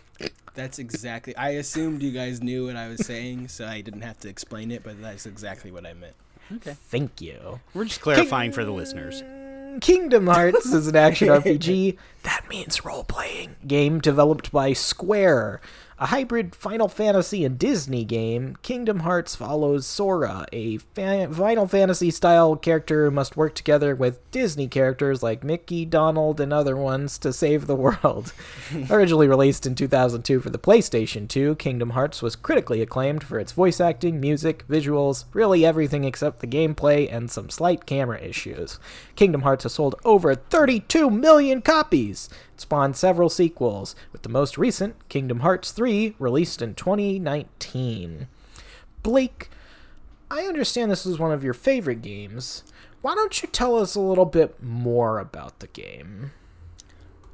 [0.58, 1.36] That's exactly.
[1.38, 4.72] I assumed you guys knew what I was saying, so I didn't have to explain
[4.72, 4.84] it.
[4.84, 6.16] But that's exactly what I meant.
[6.52, 6.76] Okay.
[6.90, 7.60] Thank you.
[7.76, 9.24] We're just clarifying for the listeners.
[9.82, 11.98] Kingdom Hearts is an action RPG.
[12.24, 13.56] That means role playing.
[13.68, 15.62] Game developed by Square.
[16.00, 22.12] A hybrid Final Fantasy and Disney game, Kingdom Hearts follows Sora, a fa- Final Fantasy
[22.12, 27.18] style character who must work together with Disney characters like Mickey, Donald, and other ones
[27.18, 28.32] to save the world.
[28.92, 33.54] Originally released in 2002 for the PlayStation 2, Kingdom Hearts was critically acclaimed for its
[33.54, 38.80] voice acting, music, visuals, really everything except the gameplay and some slight camera issues.
[39.16, 42.30] Kingdom Hearts has sold over 32 million copies.
[42.58, 48.28] Spawned several sequels, with the most recent, Kingdom Hearts 3, released in 2019.
[49.04, 49.50] Blake,
[50.30, 52.64] I understand this is one of your favorite games.
[53.02, 56.32] Why don't you tell us a little bit more about the game?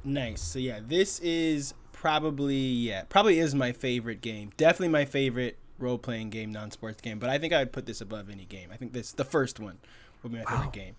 [0.04, 0.42] Nice.
[0.42, 4.52] So yeah, this is probably yeah, probably is my favorite game.
[4.58, 7.18] Definitely my favorite role playing game, non sports game.
[7.18, 8.68] But I think I would put this above any game.
[8.70, 9.78] I think this the first one
[10.22, 10.50] would be my Wow.
[10.58, 10.96] favorite game.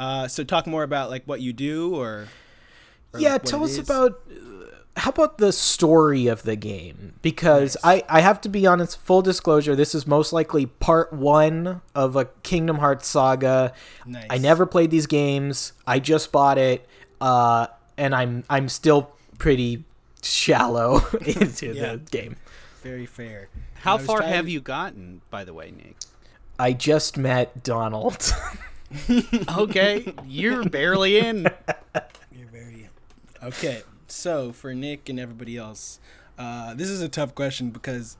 [0.00, 2.28] Uh, so talk more about like what you do Or
[3.20, 3.78] yeah, like tell us is?
[3.78, 8.66] about uh, how about the story of the game because I I have to be
[8.66, 13.72] honest full disclosure this is most likely part 1 of a Kingdom Hearts saga.
[14.06, 14.26] Nice.
[14.30, 15.72] I never played these games.
[15.86, 16.86] I just bought it
[17.20, 17.66] uh
[17.98, 19.84] and I'm I'm still pretty
[20.22, 21.92] shallow into Yeah.
[21.96, 22.36] the game.
[22.82, 23.48] very fair.
[23.80, 25.96] How far trying have you gotten, by the way, Nick?
[26.58, 28.32] I just met Donald.
[29.58, 31.48] Okay, you're barely in.
[33.46, 33.82] Okay.
[34.08, 36.00] So for Nick and everybody else,
[36.38, 38.16] uh, this is a tough question because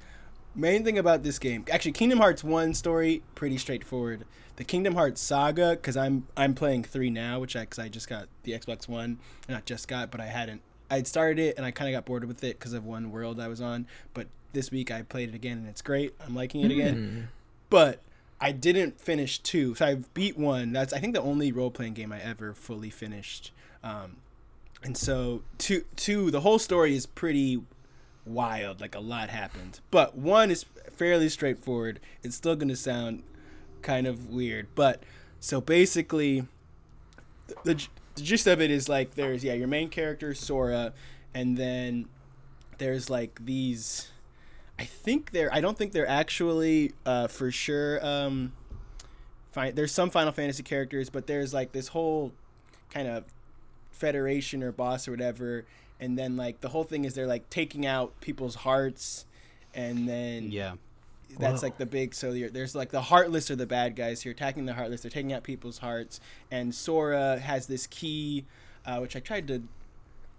[0.55, 4.25] main thing about this game, actually, Kingdom Hearts one story pretty straightforward.
[4.57, 8.09] The Kingdom Hearts saga, because I'm I'm playing three now, which I because I just
[8.09, 10.63] got the Xbox One, not just got, but I hadn't.
[10.89, 13.41] I'd started it and I kind of got bored with it because of one world
[13.41, 13.87] I was on.
[14.15, 16.15] But this week I played it again and it's great.
[16.25, 17.29] I'm liking it again.
[17.69, 18.01] But
[18.41, 20.73] I didn't finish two, so I beat one.
[20.73, 23.51] That's I think the only role playing game I ever fully finished.
[23.83, 24.19] Um,
[24.87, 27.61] and so two, two, the whole story is pretty
[28.25, 28.81] wild.
[28.81, 31.99] Like a lot happened, but one is fairly straightforward.
[32.23, 33.25] It's still gonna sound
[33.83, 35.03] kind of weird, but
[35.41, 36.47] so basically,
[37.49, 40.93] the, the, the gist of it is like there's yeah your main character Sora,
[41.35, 42.07] and then
[42.79, 44.09] there's like these.
[44.79, 45.53] I think they're.
[45.53, 48.05] I don't think they're actually uh, for sure.
[48.07, 48.53] Um,
[49.51, 52.33] fi- there's some Final Fantasy characters, but there's like this whole
[52.91, 53.25] kind of
[53.97, 55.65] federation or boss or whatever,
[56.01, 59.25] and then like the whole thing is they're like taking out people's hearts,
[59.75, 60.75] and then Yeah.
[61.39, 61.67] that's Whoa.
[61.69, 62.15] like the big.
[62.15, 64.25] So you're, there's like the heartless are the bad guys.
[64.25, 65.03] You're attacking the heartless.
[65.03, 68.45] They're taking out people's hearts, and Sora has this key,
[68.85, 69.63] uh, which I tried to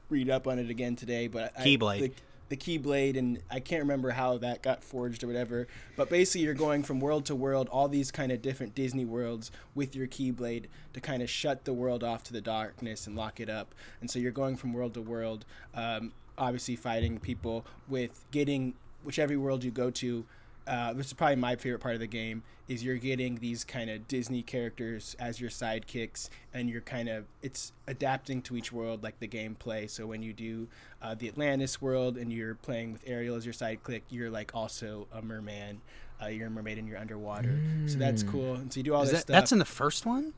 [0.09, 2.13] read up on it again today, but I, Keyblade.
[2.49, 5.67] The, keyblade, and I can't remember how that got forged or whatever.
[5.95, 9.51] But basically, you're going from world to world, all these kind of different Disney worlds
[9.75, 13.39] with your keyblade to kind of shut the world off to the darkness and lock
[13.39, 13.73] it up.
[14.01, 19.37] And so you're going from world to world, um, obviously fighting people with getting whichever
[19.39, 20.25] world you go to
[20.67, 23.89] uh, which is probably my favorite part of the game, is you're getting these kind
[23.89, 29.03] of Disney characters as your sidekicks, and you're kind of it's adapting to each world
[29.03, 29.89] like the gameplay.
[29.89, 30.67] So when you do
[31.01, 35.07] uh, the Atlantis world and you're playing with Ariel as your sidekick, you're like also
[35.13, 35.81] a merman.
[36.21, 38.55] Uh, you're a mermaid and you're underwater, so that's cool.
[38.55, 39.33] And so you do all Is this that, stuff.
[39.35, 40.33] that's in the first one?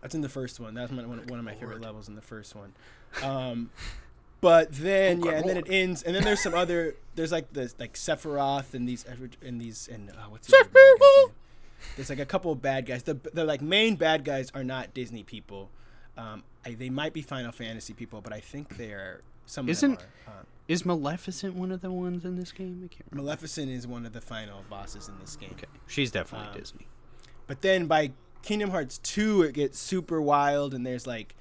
[0.00, 0.74] That's in the first one.
[0.74, 2.72] That's one, one one of my favorite levels in the first one.
[3.22, 3.70] Um,
[4.42, 6.94] but then yeah, and then it ends, and then there's some other.
[7.14, 9.06] There's like the like Sephiroth and these
[9.42, 11.34] and these and uh, what's the other bad guy's name?
[11.96, 13.02] There's like a couple of bad guys.
[13.04, 15.70] The the like main bad guys are not Disney people.
[16.18, 19.22] Um, I, they might be Final Fantasy people, but I think they are.
[19.46, 20.32] Some Isn't- are.
[20.32, 22.82] Uh, Is Maleficent one of the ones in this game?
[22.84, 23.24] I can't remember.
[23.26, 25.50] Maleficent is one of the final bosses in this game.
[25.52, 26.86] Okay, she's definitely Um, Disney.
[27.46, 31.34] But then by Kingdom Hearts 2, it gets super wild, and there's like,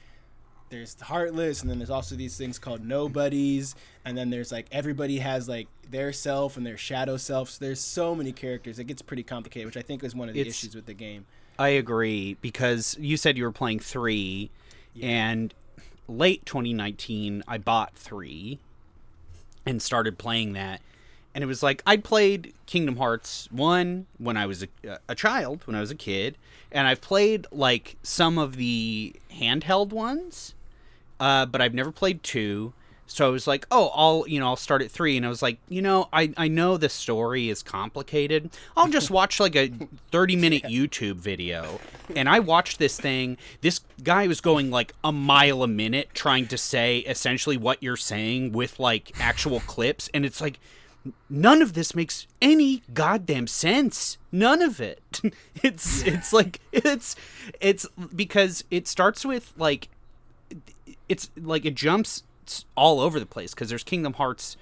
[0.72, 5.20] there's Heartless, and then there's also these things called Nobodies, and then there's like, everybody
[5.20, 7.50] has like their self and their shadow self.
[7.52, 8.80] So there's so many characters.
[8.80, 10.94] It gets pretty complicated, which I think is one of the It's- issues with the
[10.94, 11.26] game.
[11.60, 14.50] I agree because you said you were playing three,
[15.00, 15.54] and
[16.08, 18.58] late 2019 I bought three
[19.66, 20.82] and started playing that,
[21.36, 25.14] and it was like I'd played Kingdom Hearts one when I was a, uh, a
[25.16, 26.36] child, when I was a kid,
[26.72, 30.56] and I've played like some of the handheld ones,
[31.22, 32.74] uh, but I've never played two.
[33.06, 35.42] So I was like, oh, I'll you know I'll start at three, and I was
[35.42, 38.50] like, you know, I I know the story is complicated.
[38.76, 39.70] I'll just watch like a
[40.12, 41.80] thirty minute YouTube video,
[42.16, 43.38] and I watched this thing.
[43.60, 47.98] This guy was going like a mile a minute trying to say essentially what you're
[47.98, 50.60] saying with like actual clips, and it's like
[51.30, 55.20] none of this makes any goddamn sense none of it
[55.64, 57.16] it's it's like it's
[57.60, 59.90] it's because it starts with like
[61.12, 62.24] it's like it jumps
[62.76, 64.58] all over the place because there's kingdom hearts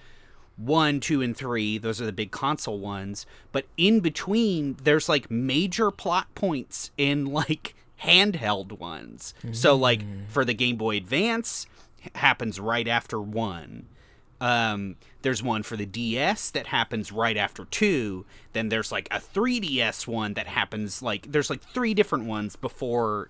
[0.58, 3.26] 1 2 and 3 those are the big console ones.
[3.52, 9.34] But in between there's like major plot points in like handheld ones.
[9.54, 11.68] So like for the game boy advance
[12.16, 13.86] happens right after 1
[14.42, 18.26] um, there's one for the DS that happens right after two.
[18.54, 23.30] Then there's like a 3DS one that happens like there's like three different ones before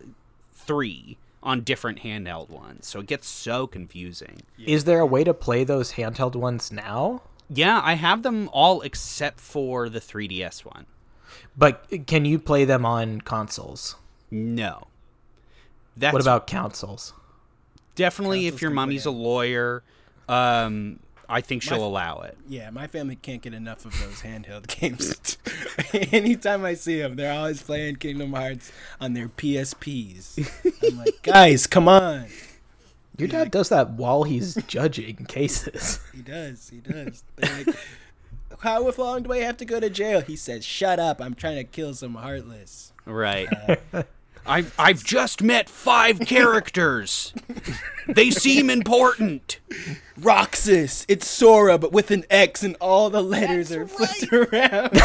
[0.53, 2.88] three on different handheld ones.
[2.88, 4.41] So it gets so confusing.
[4.63, 7.21] Is there a way to play those handheld ones now?
[7.49, 10.86] Yeah, I have them all except for the 3DS one.
[11.58, 13.95] But can you play them on consoles?
[14.30, 14.88] No.
[15.97, 17.13] That's what about consoles?
[17.99, 19.84] definitely if your can play mommy's a lawyer,
[20.28, 22.37] um, I think she'll My- allow it.
[22.47, 25.37] Yeah, my family can't get enough of those handheld games.
[26.13, 30.37] Anytime I see them, they're always playing Kingdom Hearts on their PSPs.
[30.89, 32.25] I'm like, guys, come on.
[33.17, 35.99] Your dad does that while he's judging cases.
[36.15, 36.69] He does.
[36.69, 37.23] He does.
[37.35, 37.75] They're like,
[38.59, 40.21] How long do I have to go to jail?
[40.21, 41.21] He says, "Shut up!
[41.21, 43.47] I'm trying to kill some heartless." Right.
[43.93, 44.03] Uh,
[44.45, 47.34] I've I've just met five characters.
[48.08, 49.60] they seem important.
[50.19, 51.06] Roxas.
[51.08, 54.91] It's Sora, but with an X, and all the letters are flipped around.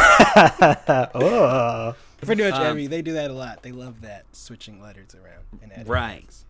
[1.15, 1.95] oh.
[2.21, 2.87] Pretty much Um, every.
[2.87, 3.61] They do that a lot.
[3.61, 6.23] They love that switching letters around and adding Right.
[6.25, 6.45] X.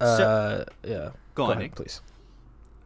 [0.00, 1.10] Uh, yeah.
[1.34, 1.74] Go on, ahead, Nick.
[1.74, 2.00] please.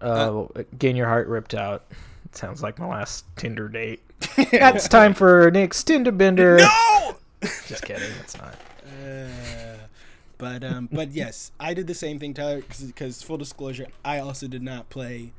[0.01, 0.44] Uh,
[0.79, 1.85] getting your heart ripped out.
[2.33, 4.01] Sounds like my last Tinder date.
[4.38, 6.57] it's time for Nick's Tinder bender.
[6.59, 7.16] No.
[7.66, 8.11] Just kidding.
[8.20, 8.55] It's not.
[10.36, 12.62] But um, but yes, I did the same thing, Tyler.
[12.86, 15.32] Because full disclosure, I also did not play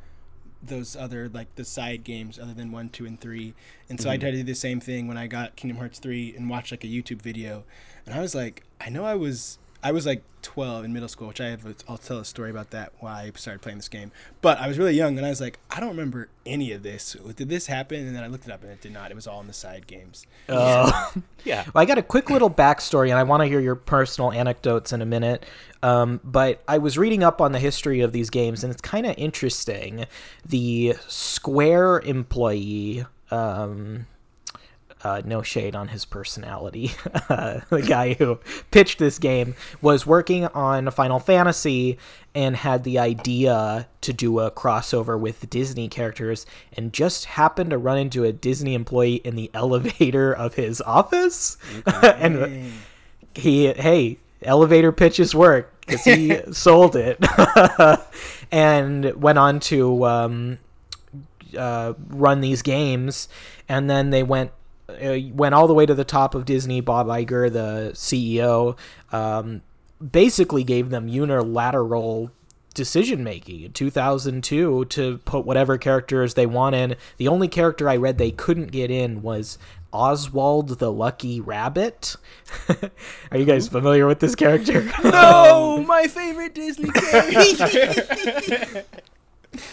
[0.64, 3.54] those other like the side games other than one, two, and three.
[3.90, 6.34] And so I tried to do the same thing when I got Kingdom Hearts three
[6.36, 7.66] and watched like a YouTube video,
[8.06, 11.28] and I was like, I know I was I was like 12 in middle school,
[11.28, 11.64] which I have.
[11.64, 14.12] A, I'll tell a story about that why I started playing this game.
[14.42, 17.16] But I was really young, and I was like, I don't remember any of this.
[17.36, 18.08] Did this happen?
[18.08, 19.12] And then I looked it up, and it did not.
[19.12, 20.26] It was all in the side games.
[20.50, 21.12] Uh,
[21.44, 21.66] Yeah.
[21.72, 24.92] Well, I got a quick little backstory, and I want to hear your personal anecdotes
[24.92, 25.46] in a minute.
[25.84, 29.06] Um, but I was reading up on the history of these games, and it's kind
[29.06, 30.08] of interesting.
[30.44, 34.08] The Square employee, um,
[35.06, 36.92] uh, no shade on his personality,
[37.30, 38.40] uh, the guy who
[38.72, 42.00] pitched this game was working on Final Fantasy
[42.34, 47.78] and had the idea to do a crossover with Disney characters, and just happened to
[47.78, 52.74] run into a Disney employee in the elevator of his office, and
[53.36, 57.24] he hey elevator pitches work because he sold it.
[58.52, 60.60] And went on to um,
[61.58, 63.28] uh, run these games.
[63.68, 64.52] And then they went
[64.90, 68.78] uh, went all the way to the top of disney bob Iger, the ceo
[69.14, 69.62] um,
[70.12, 72.32] basically gave them unilateral
[72.74, 76.96] decision making in 2002 to put whatever characters they want in.
[77.18, 79.58] the only character i read they couldn't get in was
[79.94, 82.18] oswald the lucky rabbit
[83.32, 88.84] are you guys familiar with this character No, my favorite Disney character.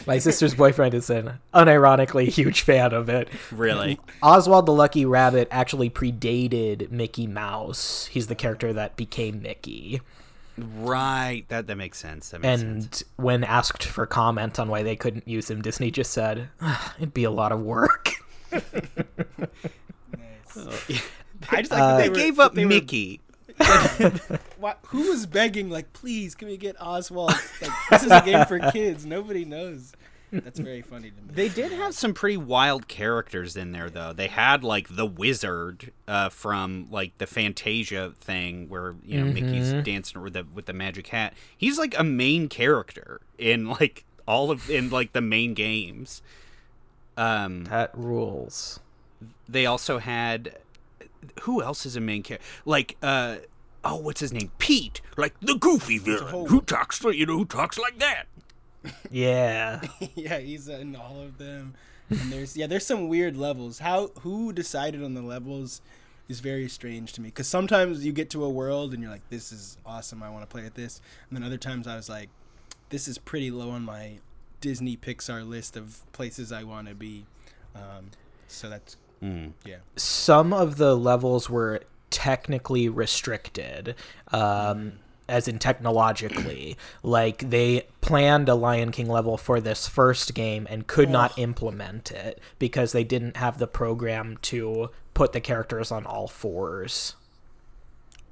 [0.06, 3.98] my sister's boyfriend is an unironically huge fan of it Really?
[4.22, 8.06] Oswald the Lucky Rabbit actually predated Mickey Mouse.
[8.06, 10.00] He's the character that became Mickey.
[10.58, 11.44] Right.
[11.48, 12.28] That that makes sense.
[12.30, 13.04] That makes And sense.
[13.16, 17.14] when asked for comment on why they couldn't use him, Disney just said, "Ah, "It'd
[17.14, 18.10] be a lot of work."
[18.52, 18.58] I
[21.62, 23.20] just like Uh, that They they were- gave up they were- Mickey.
[24.58, 27.32] Why, who was begging like, please, can we get Oswald?
[27.60, 29.04] Like, this is a game for kids.
[29.06, 29.92] Nobody knows.
[30.30, 31.28] That's very funny to me.
[31.30, 34.14] They did have some pretty wild characters in there, though.
[34.14, 39.72] They had like the wizard uh, from like the Fantasia thing, where you know Mickey's
[39.84, 41.34] dancing with the with the magic hat.
[41.54, 46.22] He's like a main character in like all of in like the main games.
[47.18, 48.80] Um, That rules.
[49.46, 50.56] they also had
[51.42, 52.46] who else is a main character?
[52.64, 53.36] Like uh,
[53.84, 54.50] oh, what's his name?
[54.58, 58.24] Pete, like the goofy villain whole- who talks, you know, who talks like that.
[59.10, 59.80] Yeah.
[60.16, 61.74] yeah, he's uh, in all of them.
[62.10, 63.78] And there's yeah, there's some weird levels.
[63.78, 65.80] How who decided on the levels
[66.28, 67.28] is very strange to me.
[67.28, 70.22] Because sometimes you get to a world and you're like, this is awesome.
[70.22, 71.00] I want to play at this.
[71.28, 72.28] And then other times I was like,
[72.88, 74.18] this is pretty low on my
[74.60, 77.26] Disney Pixar list of places I want to be.
[77.74, 78.10] Um,
[78.48, 78.96] so that's
[79.64, 79.76] yeah.
[79.96, 83.94] some of the levels were technically restricted
[84.32, 84.92] um,
[85.28, 86.76] as in technologically.
[87.02, 92.10] Like they planned a lion king level for this first game and could not implement
[92.10, 97.16] it because they didn't have the program to put the characters on all fours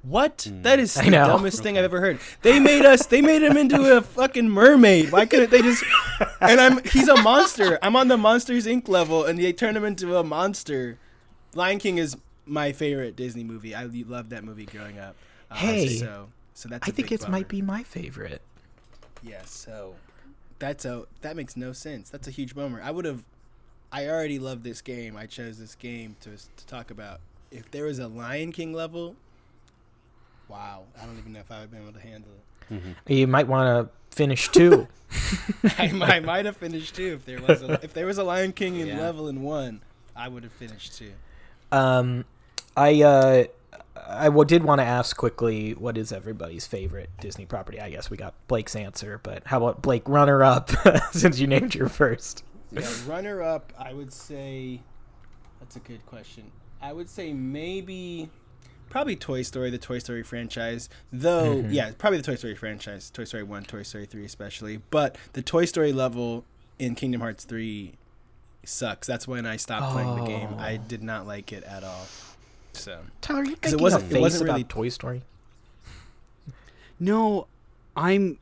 [0.03, 0.47] What?
[0.63, 1.27] That is I the know.
[1.27, 2.19] dumbest thing I've ever heard.
[2.41, 3.05] They made us.
[3.05, 5.11] They made him into a fucking mermaid.
[5.11, 5.83] Why couldn't they just?
[6.39, 6.83] And I'm.
[6.85, 7.77] He's a monster.
[7.83, 8.87] I'm on the Monsters Inc.
[8.87, 10.97] level, and they turn him into a monster.
[11.53, 13.75] Lion King is my favorite Disney movie.
[13.75, 15.15] I loved that movie growing up.
[15.51, 16.87] Uh, Hey, so so that's.
[16.87, 18.41] i a think big it might be my favorite
[19.21, 19.41] Yeah.
[19.45, 19.95] So
[20.57, 22.09] that's a that makes no sense.
[22.09, 22.81] That's a huge bummer.
[22.83, 23.23] I would have.
[23.91, 25.15] I already love this game.
[25.15, 27.19] I chose this game to to talk about.
[27.51, 29.15] If there was a Lion King level,
[30.51, 32.31] wow, I don't even know if I would be able to handle
[32.69, 32.81] it.
[33.07, 34.87] you might want to finish two
[35.77, 38.23] I, might- I might have finished too if there was a, if there was a
[38.23, 38.99] Lion King in Yeah.
[38.99, 39.81] level in one.
[40.15, 41.11] I would have finished too.
[41.71, 42.25] um
[42.77, 43.43] i uh
[44.07, 47.79] I did want to ask quickly what is everybody's favorite Disney property?
[47.79, 50.69] I guess we got Blake's answer, but how about Blake runner up
[51.11, 52.43] since you named your first?
[52.71, 54.81] Yeah, runner up, I would say.
[55.59, 56.51] That's a good question.
[56.81, 58.29] I would say maybe,
[58.91, 60.87] probably Toy Story, the Toy Story franchise.
[61.11, 61.71] Though, Mm-hmm.
[61.71, 64.77] yeah, probably the Toy Story franchise, Toy Story 1, Toy Story 3 especially.
[64.91, 66.45] But the Toy Story level
[66.77, 67.93] in Kingdom Hearts 3
[68.63, 69.07] sucks.
[69.07, 70.55] That's when I stopped playing the game.
[70.59, 70.83] I Oh.
[70.87, 72.05] did not like it at all.
[72.73, 75.23] So, Tyler, you 'Cause it wasn't- a it wasn't about really- Toy Story?
[76.99, 77.47] No,
[77.95, 78.37] I'm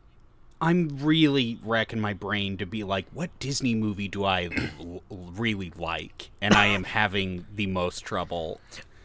[0.61, 4.49] I'm really racking my brain to be like, what Disney movie do I
[4.81, 6.31] l- l- really like?
[6.41, 8.59] And I am having the most trouble.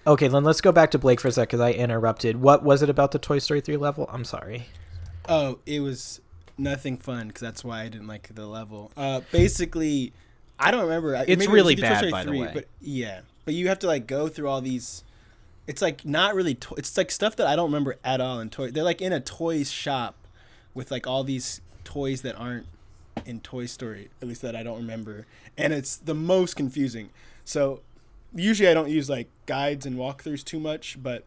[0.06, 2.40] Okay, then let's go back to Blake for a sec because I interrupted.
[2.40, 4.08] What was it about the Toy Story 3 level?
[4.12, 4.66] I'm sorry.
[5.28, 6.20] oh, it was
[6.58, 8.92] nothing fun because that's why I didn't like the level.
[8.96, 10.12] Uh, basically,
[10.58, 11.14] I don't remember.
[11.14, 12.50] It's maybe it was really either Toy bad, Story by the way.
[12.52, 15.04] But yeah, but you have to like go through all these.
[15.66, 16.54] It's like not really.
[16.56, 18.70] To- it's like stuff that I don't remember at all in toy.
[18.70, 20.16] They're like in a toys shop
[20.74, 22.66] with like all these toys that aren't
[23.24, 25.26] in Toy Story, at least that I don't remember,
[25.56, 27.08] and it's the most confusing.
[27.44, 27.80] So
[28.34, 31.24] usually I don't use like guides and walkthroughs too much, but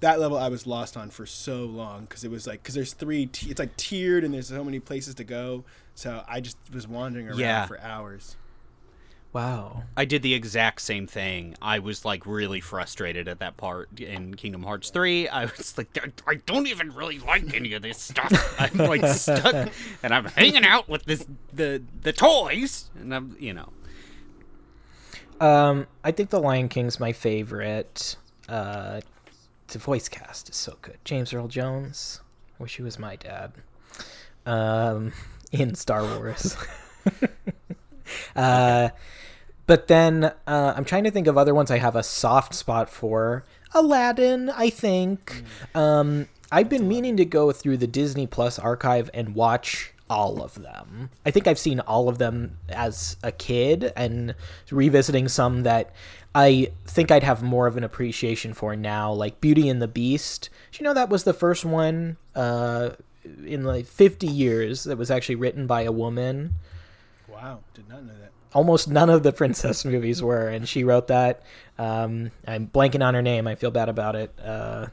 [0.00, 2.92] that level I was lost on for so long because it was like because there's
[2.92, 3.26] three.
[3.26, 5.64] T- it's like tiered and there's so many places to go.
[5.94, 7.66] So I just was wandering around Yeah.
[7.66, 8.36] for hours.
[9.32, 9.82] Wow.
[9.96, 11.54] I did the exact same thing.
[11.60, 15.28] I was like really frustrated at that part in Kingdom Hearts 3.
[15.28, 18.56] I was like, I- I don't even really like any of this stuff.
[18.58, 19.70] I'm like stuck
[20.02, 23.68] and I'm hanging out with this the the toys and I'm, you know.
[25.40, 28.16] Um, I think The Lion King's my favorite.
[28.48, 29.00] Uh,
[29.68, 30.98] the voice cast is so good.
[31.04, 32.20] James Earl Jones.
[32.58, 33.52] Wish he was my dad.
[34.46, 35.12] Um,
[35.52, 36.56] in Star Wars.
[38.36, 38.88] uh,
[39.66, 42.88] but then uh, I'm trying to think of other ones I have a soft spot
[42.88, 43.44] for.
[43.74, 45.44] Aladdin, I think.
[45.74, 50.54] Um, I've been meaning to go through the Disney Plus archive and watch all of
[50.62, 51.10] them.
[51.24, 54.34] I think I've seen all of them as a kid and
[54.70, 55.92] revisiting some that
[56.34, 60.50] I think I'd have more of an appreciation for now, like Beauty and the Beast.
[60.72, 62.90] Do you know that was the first one uh,
[63.44, 66.54] in like 50 years that was actually written by a woman?
[67.28, 68.32] Wow, did not know that.
[68.54, 71.42] almost none of the princess movies were, and she wrote that.
[71.78, 73.46] Um, I'm blanking on her name.
[73.46, 74.32] I feel bad about it.
[74.42, 74.86] Uh,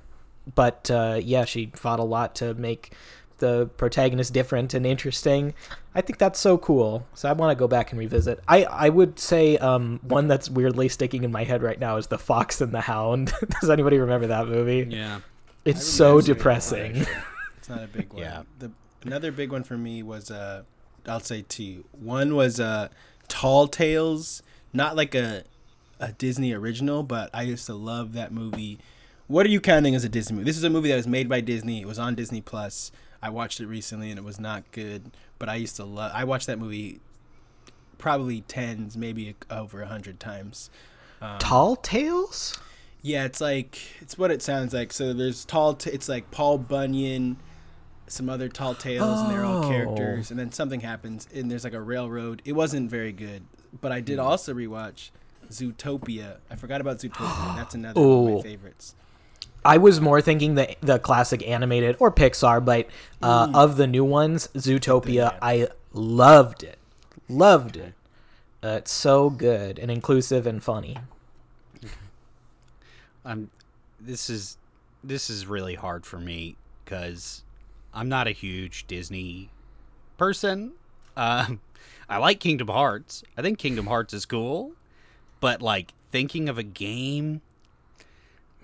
[0.54, 2.94] but uh, yeah, she fought a lot to make
[3.38, 5.54] the protagonist different and interesting.
[5.94, 7.06] I think that's so cool.
[7.14, 8.40] So I want to go back and revisit.
[8.48, 12.08] I I would say um, one that's weirdly sticking in my head right now is
[12.08, 13.34] The Fox and the Hound.
[13.62, 14.88] Does anybody remember that movie?
[14.90, 15.20] Yeah.
[15.64, 16.98] It's so remember seeing that one, depressing.
[16.98, 17.16] actually.
[17.58, 18.22] It's not a big one.
[18.22, 18.44] Yeah.
[18.60, 18.72] The
[19.04, 20.64] another big one for me was uh,
[21.08, 21.86] I'll say two.
[21.94, 22.90] One was uh,
[23.28, 25.46] Tall Tales, not like a
[26.00, 28.78] a Disney original, but I used to love that movie.
[29.28, 30.46] What are you counting as a Disney movie?
[30.46, 31.82] This is a movie that was made by Disney.
[31.82, 32.92] It was on Disney Plus.
[33.26, 35.10] I watched it recently and it was not good,
[35.40, 36.12] but I used to love.
[36.14, 37.00] I watched that movie
[37.98, 40.70] probably tens, maybe over a hundred times.
[41.22, 42.56] Um, Tall Tales.
[43.02, 44.94] yeah, it's like it's what it sounds like.
[44.94, 45.74] So there's tall.
[45.74, 47.38] T- it's like Paul Bunyan,
[48.06, 49.70] some other tall tales, and they're all Oh.
[49.70, 50.30] characters.
[50.30, 52.44] And then something happens, and there's like a railroad.
[52.46, 53.42] It wasn't very good,
[53.82, 54.06] but I Hmm.
[54.06, 55.10] did also rewatch
[55.50, 56.38] Zootopia.
[56.52, 57.56] I forgot about Zootopia.
[57.56, 58.36] That's another one of Ooh.
[58.38, 58.94] my favorites.
[59.66, 62.88] I was more thinking the the classic animated or Pixar, but
[63.22, 65.38] uh, of the new ones, Zootopia.
[65.42, 66.78] I loved it,
[67.28, 67.94] loved it.
[68.64, 70.98] Uh, it's so good and inclusive and funny.
[73.26, 73.50] I'm
[74.00, 74.58] this is
[75.04, 77.44] this is really hard for me cuz
[77.92, 79.50] I'm not a huge Disney
[80.18, 80.74] person.
[81.18, 81.60] Um
[82.08, 83.24] I like Kingdom Hearts.
[83.36, 84.74] I think Kingdom Hearts is cool,
[85.40, 87.42] but like thinking of a game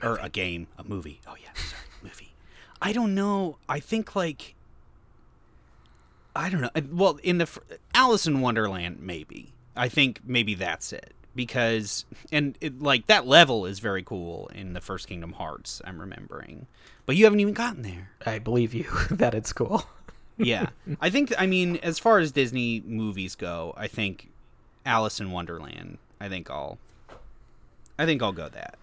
[0.04, 1.20] or a game, a movie.
[1.28, 2.34] Oh yeah, sorry, movie.
[2.82, 3.58] I don't know.
[3.70, 4.56] I think like
[6.36, 6.70] I don't know.
[6.92, 7.60] Well, in the fr-
[7.94, 9.54] Alice in Wonderland, maybe.
[9.76, 14.74] I think maybe that's it because and it, like that level is very cool in
[14.74, 15.82] the first Kingdom Hearts.
[15.86, 16.68] I'm remembering,
[17.06, 18.12] but you haven't even gotten there.
[18.26, 19.84] I believe you that it's cool.
[20.38, 21.34] Yeah, I think.
[21.38, 24.32] I mean, as far as Disney movies go, I think
[24.88, 26.00] Alice in Wonderland.
[26.20, 26.80] I think I'll.
[28.00, 28.76] I think I'll go that.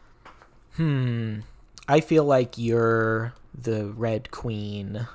[0.79, 1.41] Hmm.
[1.89, 5.07] I feel like you're the Red Queen,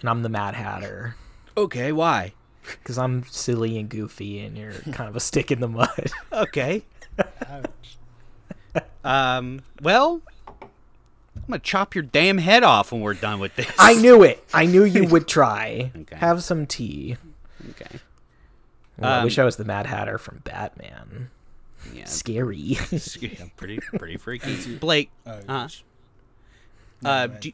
[0.00, 1.16] and I'm the Mad Hatter.
[1.56, 2.32] Okay, why?
[2.62, 6.10] Because I'm silly and goofy, and you're kind of a stick in the mud.
[6.32, 6.84] Okay.
[7.18, 7.98] Ouch.
[9.04, 9.60] Um.
[9.82, 10.22] Well,
[10.60, 13.70] I'm gonna chop your damn head off when we're done with this.
[13.78, 14.42] I knew it.
[14.54, 15.92] I knew you would try.
[15.94, 16.16] Okay.
[16.16, 17.16] Have some tea.
[17.70, 17.98] Okay.
[18.96, 21.28] Well, I Um, wish I was the Mad Hatter from Batman.
[21.92, 22.04] Yeah.
[22.06, 22.56] Scary.
[22.58, 24.76] yeah, pretty pretty freaky.
[24.80, 25.82] Blake, Oh, uh, sh-
[27.04, 27.52] uh, do,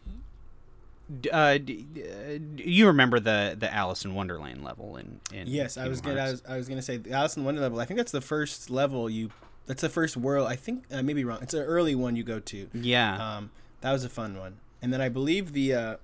[1.33, 5.20] uh, d- uh, do you remember the the Alice in Wonderland level in?
[5.33, 6.28] in Yes, I was Kingdom gonna.
[6.28, 7.83] I was, I was gonna say the Alice in Wonderland level.
[7.83, 9.31] I think that's the first level you.
[9.66, 10.47] That's the first world.
[10.49, 11.39] I think I may be wrong.
[11.43, 12.68] It's an early one you go to.
[12.74, 13.37] Yeah.
[13.37, 13.51] Um,
[13.83, 14.57] that was a fun one.
[14.83, 15.97] And then I believe the uh,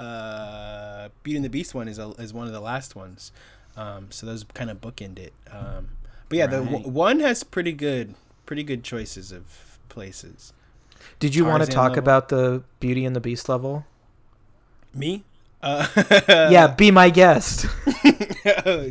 [0.00, 3.32] uh, Beauty and the Beast one is a, is one of the last ones.
[3.76, 5.32] Um, so those kind of bookend it.
[5.50, 5.88] Um,
[6.34, 6.70] but yeah, the Right.
[6.72, 8.14] w- one has pretty good
[8.46, 10.52] pretty good choices of places.
[11.20, 11.98] Did you want to talk level.
[12.00, 13.86] about the Beauty and the Beast level?
[14.92, 15.22] Me?
[15.62, 15.86] Uh,
[16.50, 17.66] yeah, be my guest.
[18.66, 18.90] Oh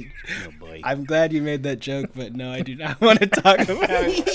[0.59, 0.81] boy.
[0.83, 3.85] I'm glad you made that joke, but no, I do not want to talk about
[3.89, 4.33] it.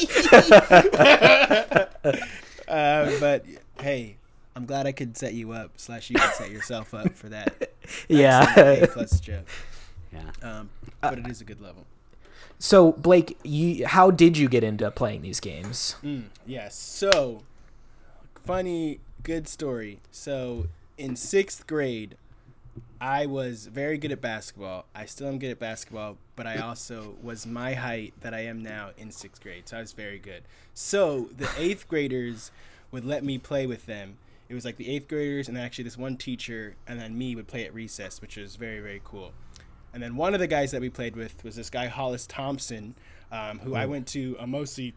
[2.68, 3.44] uh, but
[3.80, 4.16] hey,
[4.54, 5.72] I'm glad I could set you up.
[5.76, 7.72] Slash, you could set yourself up for that.
[8.09, 8.59] yeah.
[8.59, 9.46] A plus joke.
[10.12, 10.30] yeah.
[10.42, 11.84] Um, but it is a good level.
[12.59, 15.96] So Blake, you how did you get into playing these games?
[16.02, 16.74] Mm, yes.
[16.74, 17.42] So,
[18.44, 20.00] funny, good story.
[20.11, 22.16] So, in sixth grade,
[23.00, 24.86] I was very good at basketball.
[24.94, 28.62] I still am good at basketball, but I also was my height that I am
[28.62, 29.68] now in sixth grade.
[29.68, 30.42] So, I was very good.
[30.74, 32.50] So, the eighth graders
[32.90, 34.18] would let me play with them.
[34.48, 37.46] It was like the eighth graders, and actually this one teacher, and then me would
[37.46, 39.32] play at recess, which was very, very cool.
[39.99, 42.94] And then one of the guys that we played with was this guy Hollis Thompson,
[43.32, 44.94] um, who I went to a mostly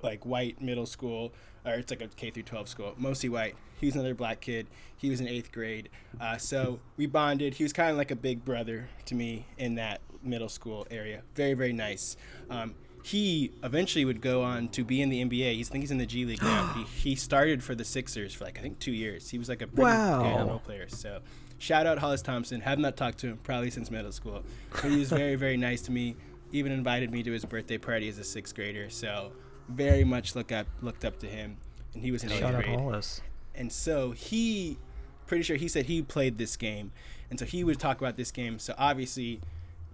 [0.00, 1.30] like white middle school,
[1.66, 3.54] or it's like a K through 12 school, mostly white.
[3.78, 4.66] He was another black kid.
[4.96, 5.90] He was in eighth grade,
[6.22, 7.52] uh, so we bonded.
[7.52, 11.20] He was kind of like a big brother to me in that middle school area.
[11.34, 12.16] Very very nice.
[12.48, 15.52] Um, he eventually would go on to be in the NBA.
[15.52, 16.72] He's, I think he's in the G League now.
[16.72, 19.28] he, he started for the Sixers for like I think two years.
[19.28, 20.46] He was like a pretty Wow.
[20.54, 20.88] good player.
[20.88, 21.20] So
[21.58, 22.60] shout out Hollis Thompson.
[22.60, 24.42] Have not talked to him probably since middle school,
[24.82, 26.16] he was very very nice to me.
[26.52, 28.88] Even invited me to his birthday party as a sixth grader.
[28.88, 29.32] So
[29.68, 31.58] very much look up looked up to him,
[31.94, 32.78] and he was in eighth out grade.
[32.78, 33.20] Hollis.
[33.54, 34.78] And so he,
[35.26, 36.92] pretty sure he said he played this game,
[37.28, 38.58] and so he would talk about this game.
[38.58, 39.40] So obviously,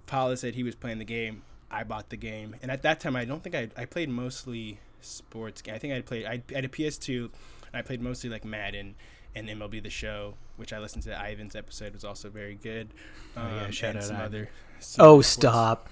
[0.06, 1.42] Paula said he was playing the game.
[1.70, 4.78] I bought the game, and at that time, I don't think I I played mostly
[5.00, 5.62] sports.
[5.70, 7.30] I think I played I, I had a PS2, and
[7.74, 8.94] I played mostly like Madden
[9.34, 11.30] and MLB The Show, which I listened to.
[11.30, 12.88] Ivan's episode was also very good.
[13.36, 14.26] Um, yeah, shout and out some Ivan.
[14.26, 14.48] other.
[14.80, 15.88] some Oh, stop.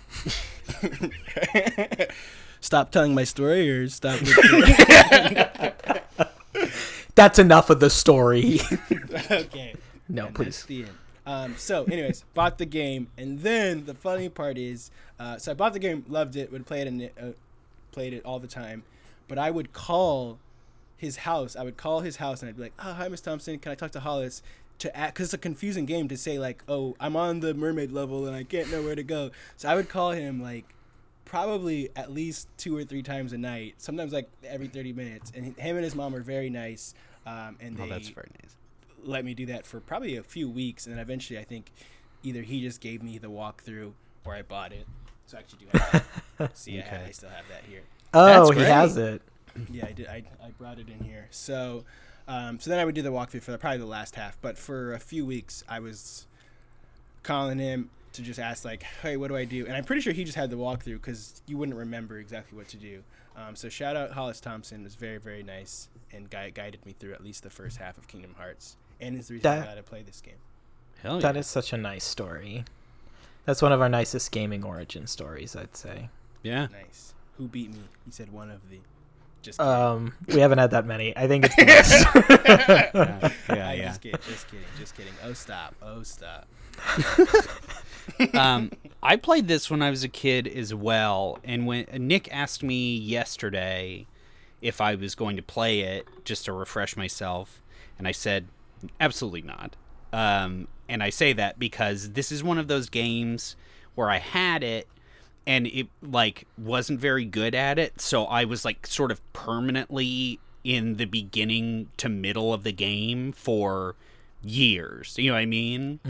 [2.61, 4.19] stop telling my story or stop.
[7.15, 8.61] That's enough of the story.
[9.31, 9.75] okay.
[10.09, 10.45] no, And please.
[10.47, 10.93] that's the end.
[11.25, 14.91] Um, so, anyways, bought the game, and then the funny part is,
[15.21, 17.27] uh, so I bought the game, loved it, would play it, and uh,
[17.93, 18.83] played it all the time,
[19.29, 20.39] but I would call
[21.03, 21.55] his house.
[21.57, 23.59] I would call his house, and I'd be like, "Oh, hi, Miss Thompson.
[23.59, 24.41] Can I talk to Hollis?"
[24.79, 27.93] To act, because it's a confusing game to say like, "Oh, I'm on the mermaid
[27.93, 30.65] level and I can't know where to go." So I would call him like
[31.25, 35.33] probably at least two or three times a night, sometimes like every 30 minutes.
[35.35, 36.95] And him and his mom are very nice.
[37.27, 38.57] Um, and they Oh, that's very nice.
[39.05, 41.71] let me do that for probably a few weeks, and then eventually I think
[42.23, 43.93] either he just gave me the walkthrough
[44.25, 44.87] or I bought it.
[45.27, 46.05] So I actually do have
[46.39, 46.57] that.
[46.57, 47.05] See, I, Okay.
[47.09, 47.83] I still have that here.
[48.15, 49.23] Oh, he has it.
[49.71, 50.07] Yeah, I did.
[50.07, 51.27] I, I brought it in here.
[51.31, 51.85] So,
[52.29, 54.39] um, so then I would do the walkthrough for the, probably the last half.
[54.41, 56.27] But for a few weeks, I was
[57.23, 60.13] calling him to just ask like, "Hey, what do I do?" And I'm pretty sure
[60.13, 63.03] he just had the walkthrough because you wouldn't remember exactly what to do.
[63.37, 67.15] Um, so shout out Hollis Thompson was very very nice and gui- guided me through
[67.15, 69.75] at least the first half of Kingdom Hearts, and is the reason That- I got
[69.77, 70.35] to play this game.
[71.03, 71.21] Hell yeah.
[71.33, 72.65] That is such a nice story.
[73.47, 76.11] That's one of our nicest gaming origin stories, I'd say.
[76.43, 76.67] yeah.
[76.71, 77.15] Nice.
[77.39, 77.81] Who beat me?
[78.05, 78.79] He said one of the.
[79.43, 79.73] Just kidding.
[79.73, 81.17] Um, we haven't had that many.
[81.17, 81.65] I think it's the
[82.95, 82.95] best.
[82.95, 83.89] Yeah, yeah, yeah.
[83.89, 84.21] Just kidding.
[84.29, 84.67] Just kidding.
[84.79, 85.13] Just kidding.
[85.25, 85.75] Oh stop.
[85.83, 86.47] Oh stop.
[88.35, 88.71] um,
[89.03, 92.97] I played this when I was a kid as well, and when Nick asked me
[92.97, 94.07] yesterday
[94.61, 97.63] if I was going to play it just to refresh myself,
[97.99, 98.47] and I said
[99.01, 99.77] absolutely not.
[100.13, 103.57] Um, and I say that because this is one of those games
[103.95, 104.87] where I had it
[105.47, 110.39] and it like wasn't very good at it, so I was like sort of permanently
[110.65, 113.97] in the beginning to middle of the game for
[114.43, 115.15] years.
[115.19, 116.01] You know what I mean?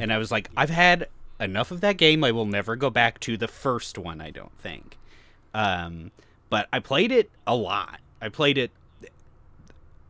[0.00, 2.24] And I was like, I've had enough of that game.
[2.24, 4.98] I will never go back to the first one, I don't think.
[5.54, 6.10] Um,
[6.48, 8.00] but I played it a lot.
[8.20, 8.72] I played it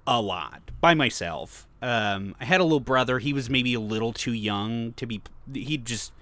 [0.06, 1.66] a lot by myself.
[1.82, 3.18] Um, I had a little brother.
[3.18, 5.22] He was maybe a little too young to be.
[5.52, 6.12] He just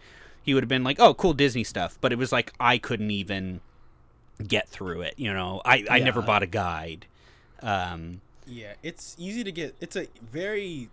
[0.48, 3.10] he would have been like, "Oh, cool Disney stuff," but it was like I couldn't
[3.10, 3.60] even
[4.46, 5.12] get through it.
[5.18, 7.04] You know, I I never bought a guide.
[7.60, 9.76] Um, Yeah, it's easy to get.
[9.78, 10.88] It's a very,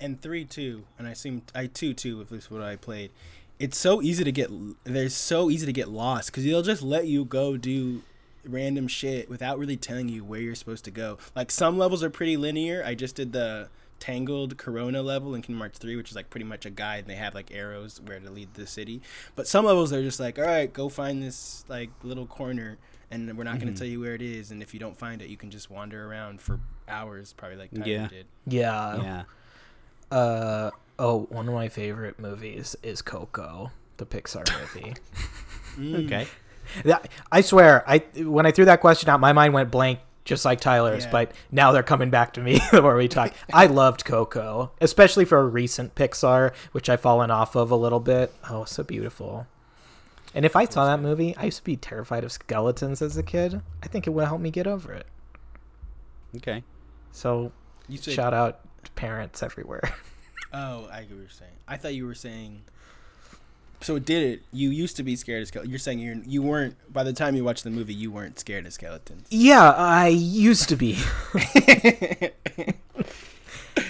[0.00, 2.20] and three two, and I seem I two two.
[2.20, 3.12] If least what I played,
[3.60, 4.50] it's so easy to get.
[4.82, 8.02] They're so easy to get lost because they'll just let you go do
[8.44, 11.16] random shit without really telling you where you're supposed to go.
[11.36, 12.82] Like some levels are pretty linear.
[12.84, 13.68] I just did the
[14.00, 17.06] Tangled Corona level in Kingdom Hearts 3, which is like pretty much a guide and
[17.08, 19.00] they have like arrows where to lead the city.
[19.34, 22.78] But some levels they're just like, all right, go find this like little corner
[23.10, 25.22] and we're not going to tell you where it is and if you don't find
[25.22, 28.08] it, you can just wander around for hours, probably like Tyler Yeah.
[28.08, 28.26] did.
[28.46, 29.02] Yeah.
[29.02, 29.22] yeah.
[30.16, 34.94] Uh oh, one of my favorite movies is Coco, the Pixar movie.
[35.76, 36.06] Mm.
[36.06, 36.28] Okay.
[36.84, 40.44] That, I swear, I when I threw that question out, my mind went blank, just
[40.44, 41.04] like Tyler's.
[41.04, 41.10] Yeah.
[41.10, 43.32] But now they're coming back to me the more we talk.
[43.52, 48.00] I loved Coco, especially for a recent Pixar, which I've fallen off of a little
[48.00, 48.32] bit.
[48.48, 49.46] Oh, so beautiful.
[50.34, 53.22] And if I saw that movie, I used to be terrified of skeletons as a
[53.22, 53.60] kid.
[53.82, 55.06] I think it would help me get over it.
[56.36, 56.64] Okay.
[57.12, 57.52] So,
[57.86, 59.94] You said, shout out to parents everywhere.
[60.56, 61.50] Oh, I get what you're saying.
[61.66, 62.62] I thought you were saying.
[63.84, 64.42] So it did it.
[64.52, 65.70] You used to be scared of skeletons.
[65.70, 66.76] You're saying you you weren't.
[66.92, 69.26] By the time you watched the movie, you weren't scared of skeletons.
[69.30, 70.96] yeah, I used to be.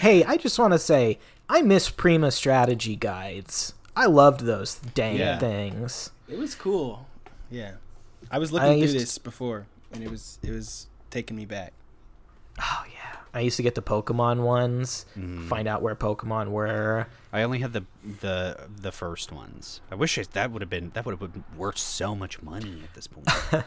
[0.01, 1.19] hey, I just want to say,
[1.49, 3.75] I miss Prima strategy guides.
[3.97, 5.39] I loved those dang Yeah.
[5.39, 6.11] things.
[6.29, 7.07] It was cool.
[7.51, 7.73] Yeah,
[8.31, 11.37] I was I looking through used to- this before, and it was it was taking
[11.37, 11.73] me back.
[12.61, 12.94] Oh yeah,
[13.35, 15.49] I used to get the Pokemon ones, Mm-hmm.
[15.49, 17.09] find out where Pokemon were.
[17.33, 17.85] I only had the
[18.21, 19.81] the the first ones.
[19.91, 22.81] I wish it, that would have been that would have been worth so much money
[22.85, 23.27] at this point.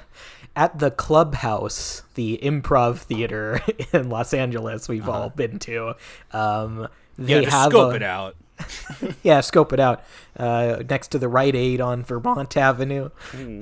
[0.55, 3.61] At the Clubhouse, the improv theater
[3.93, 5.93] in Los Angeles, we've all been to.
[6.31, 6.87] Um,
[7.17, 7.41] they Uh-huh.
[7.43, 8.35] yeah, have scope a- it out.
[9.21, 10.01] Yeah, scope it out.
[10.35, 13.09] Uh, next to the Rite Aid on Vermont Avenue.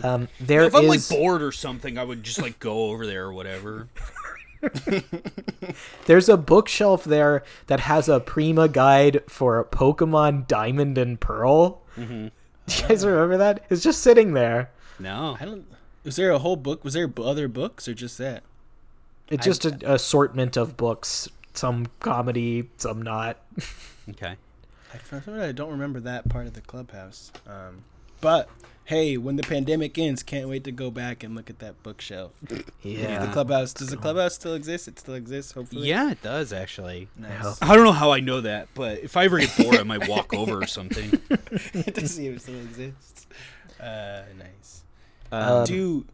[0.03, 0.67] Um, there Mm.
[0.67, 3.89] if I'm like bored or something, I would just like go over there or whatever.
[6.05, 11.82] There's a bookshelf there that has a Prima guide for Pokemon Diamond and Pearl.
[11.97, 12.28] Mm-hmm.
[12.68, 13.66] Do you guys remember that?
[13.70, 14.72] It's just sitting there.
[14.99, 15.38] No.
[15.39, 15.66] I don't.
[16.03, 16.84] Was there a whole book?
[16.84, 18.43] Was there other books or just that?
[19.30, 21.28] It's just an assortment of books.
[21.53, 23.39] Some comedy, some not.
[24.09, 24.36] Okay.
[24.93, 27.32] I, for some reason, I don't remember that part of the clubhouse.
[27.47, 27.84] Um,
[28.22, 28.49] but
[28.86, 32.31] hey, when the pandemic ends, can't wait to go back and look at that bookshelf.
[32.81, 33.25] Yeah.
[33.25, 33.73] The clubhouse.
[33.73, 34.88] Does the clubhouse still exist?
[34.88, 35.53] It still exists.
[35.53, 35.89] Hopefully.
[35.89, 37.07] Yeah, it does actually.
[37.17, 37.59] Nice.
[37.59, 40.07] I don't know how I know that, but if I ever get bored, I might
[40.07, 41.09] walk over or something.
[41.09, 43.25] to see if it still exists.
[43.79, 44.83] Uh, nice.
[45.31, 46.05] Um, do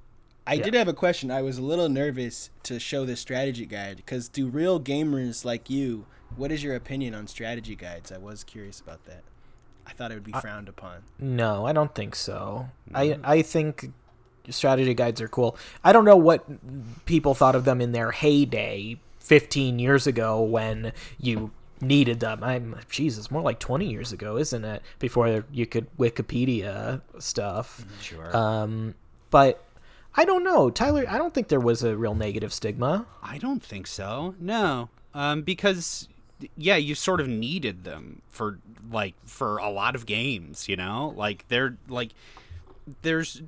[0.48, 0.64] I yeah.
[0.64, 1.30] did have a question.
[1.30, 5.70] I was a little nervous to show this strategy guide because do real gamers like
[5.70, 6.06] you?
[6.36, 8.12] What is your opinion on strategy guides?
[8.12, 9.24] I was curious about that.
[9.92, 11.04] I thought it would be frowned upon.
[11.20, 12.70] No, I don't think so.
[12.94, 13.92] I I think
[14.50, 15.58] strategy guides are cool.
[15.84, 16.46] I don't know what
[17.06, 22.42] people thought of them in their heyday 15 years ago when you needed them.
[22.42, 24.82] I'm Jesus, more like 20 years ago, isn't it?
[25.00, 27.86] Before you could Wikipedia stuff.
[28.02, 28.36] Sure.
[28.36, 28.96] Um
[29.30, 29.62] but
[30.16, 30.70] I don't know.
[30.70, 33.08] Tyler, I don't think there was a real negative stigma.
[33.22, 34.36] I don't think so.
[34.40, 34.90] No.
[35.14, 36.08] Um, because
[36.58, 38.60] yeah, you sort of needed them for
[38.92, 41.14] like for a lot of games, you know?
[41.16, 42.12] Like they're like
[43.02, 43.42] there's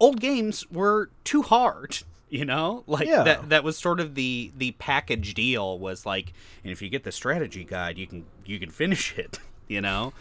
[0.00, 1.98] old games were too hard,
[2.30, 2.84] you know?
[2.86, 3.22] Like Yeah.
[3.24, 6.32] that that was sort of the the package deal was like
[6.64, 9.38] and if you get the strategy guide, you can you can finish it,
[9.68, 10.12] you know?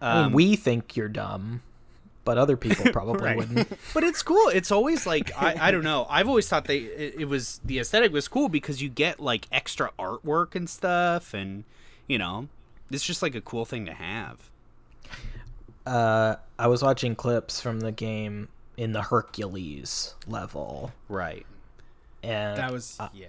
[0.00, 1.62] I mean, Um, we think you're dumb,
[2.24, 3.36] but other people probably Right.
[3.36, 3.68] wouldn't.
[3.94, 4.48] but it's cool.
[4.48, 6.06] It's always like I, I don't know.
[6.08, 9.46] I've always thought they it, it was the aesthetic was cool because you get like
[9.52, 11.64] extra artwork and stuff, and
[12.06, 12.48] you know,
[12.90, 14.50] it's just like a cool thing to have.
[15.86, 21.44] uh, I was watching clips from the game in the Hercules level, Right.
[22.22, 23.26] and That was yeah.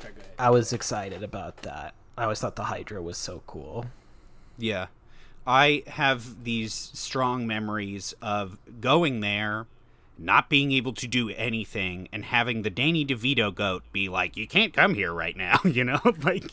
[0.00, 0.32] Sorry, go ahead.
[0.38, 1.94] I was excited about that.
[2.16, 3.86] I always thought the Hydra was so cool.
[4.58, 4.86] Yeah.
[5.48, 9.66] I have these strong memories of going there,
[10.18, 14.46] not being able to do anything, and having the Danny DeVito goat be like, "You
[14.46, 16.50] can't come here right now," you know, like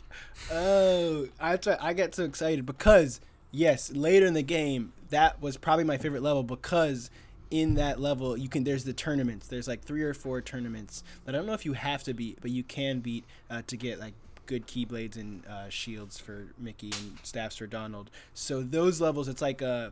[0.50, 3.20] Oh, that's why I got so excited because
[3.52, 7.12] yes, later in the game, that was probably my favorite level because
[7.52, 9.48] in that level you can there's the tournaments.
[9.48, 12.38] There's like three or four tournaments that I don't know if you have to beat,
[12.40, 14.14] but you can beat uh, to get like
[14.46, 18.10] good keyblades and uh, shields for Mickey and staffs for Donald.
[18.34, 19.90] So those levels, it's like uh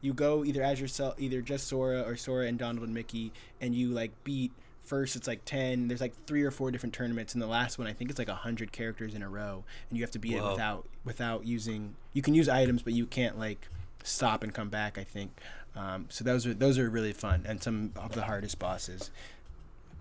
[0.00, 3.74] you go either as yourself, either just Sora or Sora and Donald and Mickey, and
[3.74, 4.52] you like beat.
[4.82, 5.86] First, it's like ten.
[5.86, 8.28] There's like three or four different tournaments, and the last one I think it's like
[8.28, 11.94] hundred characters in a row, and you have to beat it without without using.
[12.12, 13.68] You can use items, but you can't like
[14.02, 14.98] stop and come back.
[14.98, 15.40] I think.
[15.76, 19.12] Um, so those are those are really fun, and some of the hardest bosses.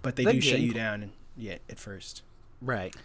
[0.02, 2.24] But they The do shut you down, and yeah, at first.
[2.60, 2.96] Right.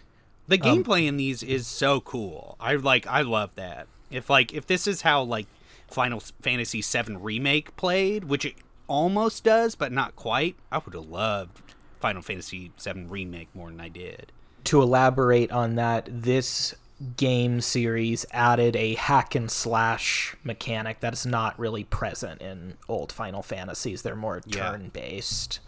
[0.47, 2.55] The um, gameplay in these is so cool.
[2.59, 3.87] I like I love that.
[4.09, 5.47] If like if this is how like
[5.87, 8.55] Final Fantasy VII remake played, which it
[8.87, 11.61] almost does but not quite, I would have loved
[11.99, 14.31] Final Fantasy VII remake more than I did.
[14.65, 16.75] To elaborate on that, this
[17.15, 23.11] game series added a hack and slash mechanic that is not really present in old
[23.11, 24.01] Final Fantasies.
[24.01, 24.71] They're more Yeah.
[24.71, 25.59] turn based.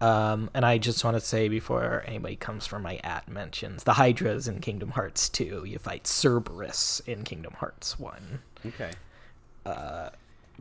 [0.00, 3.94] Um, and I just want to say before anybody comes for my at mentions, the
[3.94, 8.40] Hydras in Kingdom Hearts 2, you fight Cerberus in Kingdom Hearts 1.
[8.66, 8.90] Okay.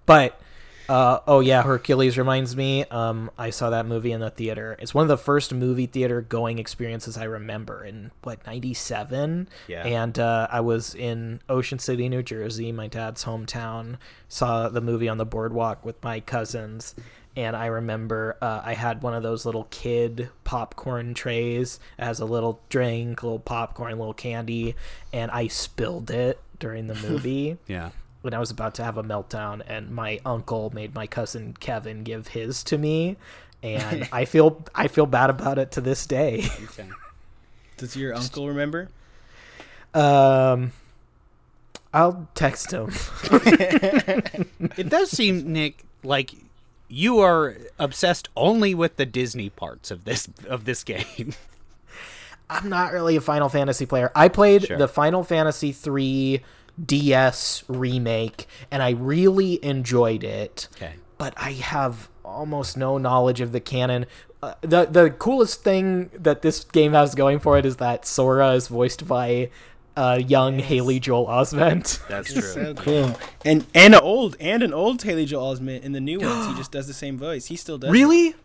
[0.10, 0.42] But
[0.90, 2.84] uh, oh yeah, Hercules reminds me.
[2.86, 4.76] Um, I saw that movie in the theater.
[4.80, 9.48] It's one of the first movie theater going experiences I remember in what '97.
[9.68, 9.86] Yeah.
[9.86, 13.98] And uh, I was in Ocean City, New Jersey, my dad's hometown.
[14.28, 16.96] Saw the movie on the boardwalk with my cousins.
[17.40, 21.80] And I remember uh, I had one of those little kid popcorn trays.
[21.98, 24.76] Has a little drink, little popcorn, little candy,
[25.14, 27.92] and I spilled it during the movie Yeah.
[28.24, 32.04] when I was about to have a meltdown, and my uncle made my cousin Kevin
[32.04, 33.16] give his to me,
[33.64, 36.44] and I feel I feel bad about it to this day.
[36.66, 36.90] Okay.
[37.78, 38.90] Does your uncle remember?
[39.94, 40.74] Um,
[41.94, 42.92] I'll text him.
[43.32, 46.34] it does seem, Nick, like
[46.90, 51.34] you are obsessed only with the Disney parts of this of this game.
[52.50, 54.12] I'm not really a Final Fantasy player.
[54.16, 54.78] I played Sure.
[54.78, 56.42] the Final Fantasy three
[56.84, 60.68] DS remake, and I really enjoyed it.
[60.76, 60.94] Okay.
[61.18, 64.06] but I have almost no knowledge of the canon.
[64.42, 68.52] Uh, the the coolest thing that this game has going for it is that Sora
[68.54, 69.50] is voiced by
[70.00, 72.00] uh, young Haley Joel Osment.
[72.08, 72.42] That's true.
[72.42, 73.18] so cool.
[73.44, 76.48] And and an old and an old Haley Joel Osment in the new ones.
[76.48, 77.48] He just does the same voice.
[77.48, 77.90] He still does.
[77.90, 77.94] it.
[77.94, 78.36] really?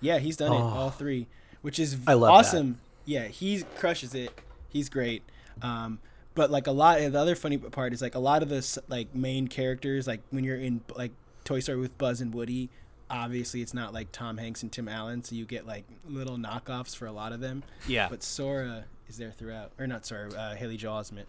[0.00, 0.62] Yeah, he's done it Oh.
[0.62, 1.26] all three,
[1.60, 2.48] which is I love that.
[2.48, 2.80] awesome.
[3.04, 4.32] Yeah, he crushes it.
[4.68, 5.22] He's great.
[5.60, 5.98] Um,
[6.34, 9.14] but like a lot, the other funny part is like a lot of the like
[9.14, 11.12] main characters, like when you're in like
[11.44, 12.70] Toy Story with Buzz and Woody,
[13.10, 16.96] obviously it's not like Tom Hanks and Tim Allen, so you get like little knockoffs
[16.96, 17.62] for a lot of them.
[17.86, 18.08] Yeah.
[18.08, 21.26] But Sora is there throughout, or not Sora, uh, Haley Joel Osment.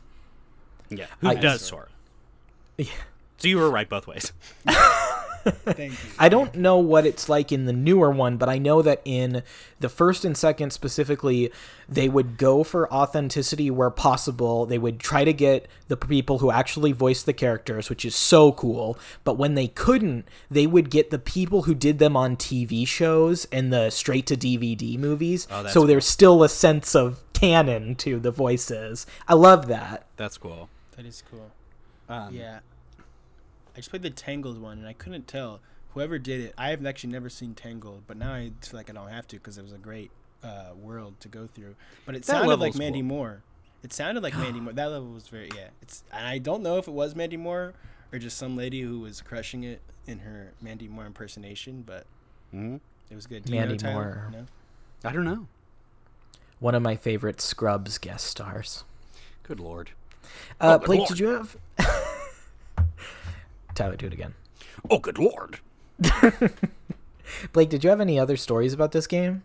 [0.89, 1.07] Yeah.
[1.19, 1.89] Who I- does Sora?
[2.77, 2.85] Yeah.
[3.39, 4.31] So you were right both ways.
[5.43, 6.09] Thank you.
[6.17, 9.43] I don't know what it's like in the newer one, but I know that in
[9.81, 11.51] the first and second specifically,
[11.89, 14.65] they would go for authenticity where possible.
[14.65, 18.53] They would try to get the people who actually voiced the characters, which is so
[18.53, 18.97] cool.
[19.25, 23.43] But when they couldn't, they would get the people who did them on TV shows
[23.51, 25.49] and the straight to DVD movies.
[25.51, 25.87] Oh, so cool.
[25.87, 29.05] there's still a sense of canon to the voices.
[29.27, 30.05] I love that.
[30.15, 30.69] That's cool.
[30.95, 31.51] That is cool.
[32.07, 32.59] Um, Yeah.
[33.75, 35.59] I just played the Tangled one and I couldn't tell
[35.93, 36.53] whoever did it.
[36.57, 39.37] I have actually never seen Tangled, but now I feel like I don't have to
[39.37, 40.11] because it was a great
[40.43, 41.75] uh, world to go through.
[42.05, 43.07] But it sounded like Mandy cool.
[43.07, 43.41] Moore.
[43.83, 44.73] It sounded like Mandy Moore.
[44.75, 45.69] That level was very yeah.
[45.81, 47.73] It's and I don't know if it was Mandy Moore
[48.11, 52.05] or just some lady who was crushing it in her Mandy Moore impersonation, but
[52.53, 52.79] mhm.
[53.09, 53.43] it was good.
[53.43, 54.29] Do you know, Mandy Tyler?
[54.29, 54.29] Moore.
[54.31, 55.09] No?
[55.09, 55.47] I don't know.
[56.63, 58.85] One of my favorite Scrubs guest stars.
[59.43, 59.89] Good lord.
[60.61, 61.09] Uh, Oh, good Blake, lord.
[61.09, 61.57] did you have.
[63.75, 64.33] Tyler, do it again.
[64.89, 65.59] Oh, good lord.
[67.51, 69.43] Blake, did you have any other stories about this game?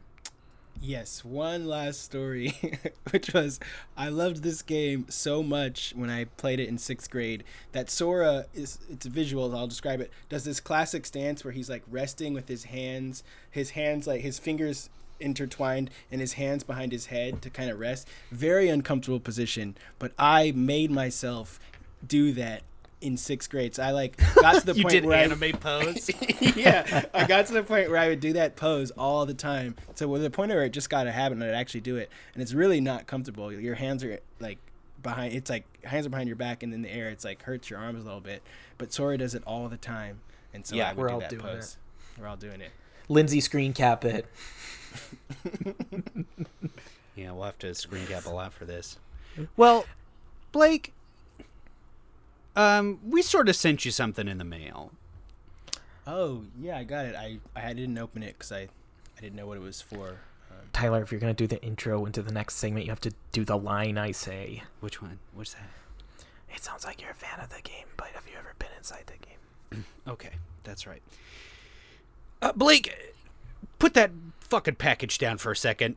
[0.80, 2.54] Yes, one last story,
[3.10, 3.58] which was
[3.96, 7.42] I loved this game so much when I played it in sixth grade
[7.72, 9.56] that Sora is it's a visual.
[9.56, 10.12] I'll describe it.
[10.28, 14.38] Does this classic stance where he's like resting with his hands, his hands like his
[14.38, 14.88] fingers
[15.20, 18.08] intertwined and his hands behind his head to kind of rest.
[18.30, 21.58] Very uncomfortable position, but I made myself
[22.06, 22.62] do that
[23.00, 23.74] in sixth grade.
[23.74, 26.10] So I like got to the point where I, anime pose.
[26.56, 29.76] yeah, I got to the point where I would do that pose all the time.
[29.94, 32.10] So with the point where it just got a habit and I'd actually do it,
[32.34, 33.52] and it's really not comfortable.
[33.52, 34.58] Your hands are like
[35.02, 35.34] behind.
[35.34, 37.08] It's like hands are behind your back and in the air.
[37.08, 38.42] It's like hurts your arms a little bit.
[38.78, 40.20] But Sora does it all the time,
[40.52, 41.76] and so Yeah, I would we're do all that doing pose.
[42.18, 42.70] We're all doing it.
[43.08, 44.26] Lindsay screen cap it.
[47.16, 48.98] Yeah, we'll have to screen cap a lot for this.
[49.56, 49.84] Well,
[50.50, 50.92] Blake,
[52.56, 54.90] um, we sort of sent you something in the mail.
[56.08, 57.14] Oh yeah, I got it.
[57.14, 58.62] I I didn't open it because I
[59.16, 60.08] I didn't know what it was for.
[60.50, 63.12] Um, Tyler, if you're gonna do the intro into the next segment, you have to
[63.30, 64.64] do the line I say.
[64.80, 65.20] Which one?
[65.34, 65.68] What's that?
[66.52, 69.04] It sounds like you're a fan of the game, but have you ever been inside
[69.06, 69.84] the game?
[70.08, 70.32] Okay,
[70.64, 71.02] that's right.
[72.42, 73.14] Uh, Blake,
[73.78, 74.10] put that
[74.40, 75.96] fucking package down for a second.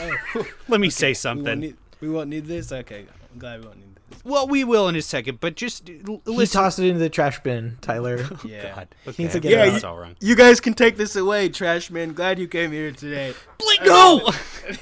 [0.00, 1.60] oh, Let me say we won't, something.
[1.60, 2.70] need, we won't need this.
[2.72, 4.20] Okay, I'm glad we won't need this.
[4.24, 6.60] Well, we will in a second, but just uh, l- He listen.
[6.60, 8.26] tossed it into the trash bin, Tyler.
[8.32, 8.74] Oh, yeah.
[8.74, 8.88] God.
[9.16, 9.90] He needs to Okay, get it that's out.
[9.92, 10.16] all wrong.
[10.20, 12.12] You guys can take this away, trash man.
[12.12, 13.34] Glad you came here today.
[13.58, 14.30] Blake, go!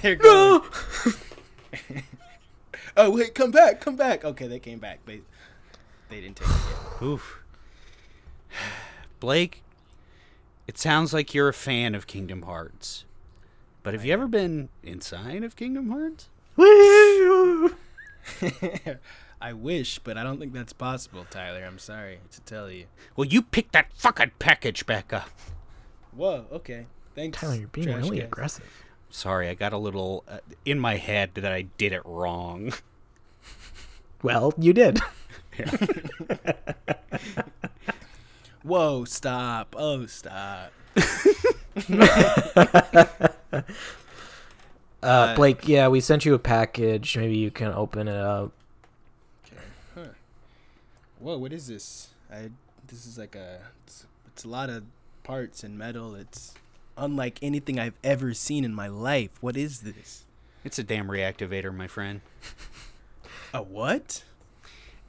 [0.02, 0.62] They're going.
[2.96, 4.24] oh wait, come back, come back.
[4.24, 5.00] Okay, they came back.
[5.04, 5.20] They
[6.08, 6.54] they didn't take it
[7.00, 7.02] yet.
[7.02, 7.38] Oof.
[9.20, 9.62] Blake,
[10.68, 13.04] it sounds like you're a fan of Kingdom Hearts.
[13.82, 16.28] But have you ever been inside of Kingdom Hearts?
[16.56, 17.74] Woo!
[19.40, 21.64] I wish, but I don't think that's possible, Tyler.
[21.64, 22.84] I'm sorry to tell you.
[23.16, 25.30] Well, you pick that fucking package back up.
[26.12, 26.86] Whoa, okay.
[27.14, 27.38] Thanks.
[27.38, 28.24] Tyler, you're being Trash really Guy.
[28.24, 28.84] aggressive.
[29.10, 32.74] Sorry, I got a little uh, in my head that I did it wrong.
[34.22, 34.98] Well, you did.
[38.68, 39.74] Whoa, stop.
[39.78, 40.72] Oh, stop.
[45.00, 47.16] Uh, Blake, yeah, we sent you a package.
[47.16, 48.50] Maybe you can open it up.
[49.46, 49.62] Okay.
[49.94, 50.08] Huh.
[51.20, 52.08] Whoa, what is this?
[52.30, 52.50] I
[52.88, 54.82] this is like a it's, it's a lot of
[55.22, 56.16] parts and metal.
[56.16, 56.52] It's
[56.96, 59.30] unlike anything I've ever seen in my life.
[59.40, 60.24] What is this?
[60.64, 62.20] It's a damn reactivader, my friend.
[63.54, 64.24] A what?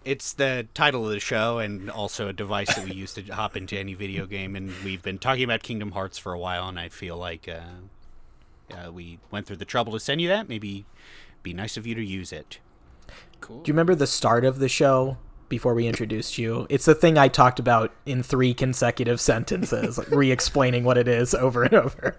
[0.05, 3.55] It's the title of the show and also a device that we use to hop
[3.57, 4.55] into any video game.
[4.55, 8.73] And we've been talking about Kingdom Hearts for a while, and I feel like uh,
[8.75, 10.47] uh, we went through the trouble to send you that.
[10.47, 10.85] Maybe
[11.43, 12.59] be nice of you to use it.
[13.41, 13.61] Cool.
[13.61, 15.17] Do you remember the start of the show
[15.49, 16.65] before we introduced you?
[16.69, 21.33] It's the thing I talked about in three consecutive sentences, like re-explaining what it is
[21.33, 22.17] over and over.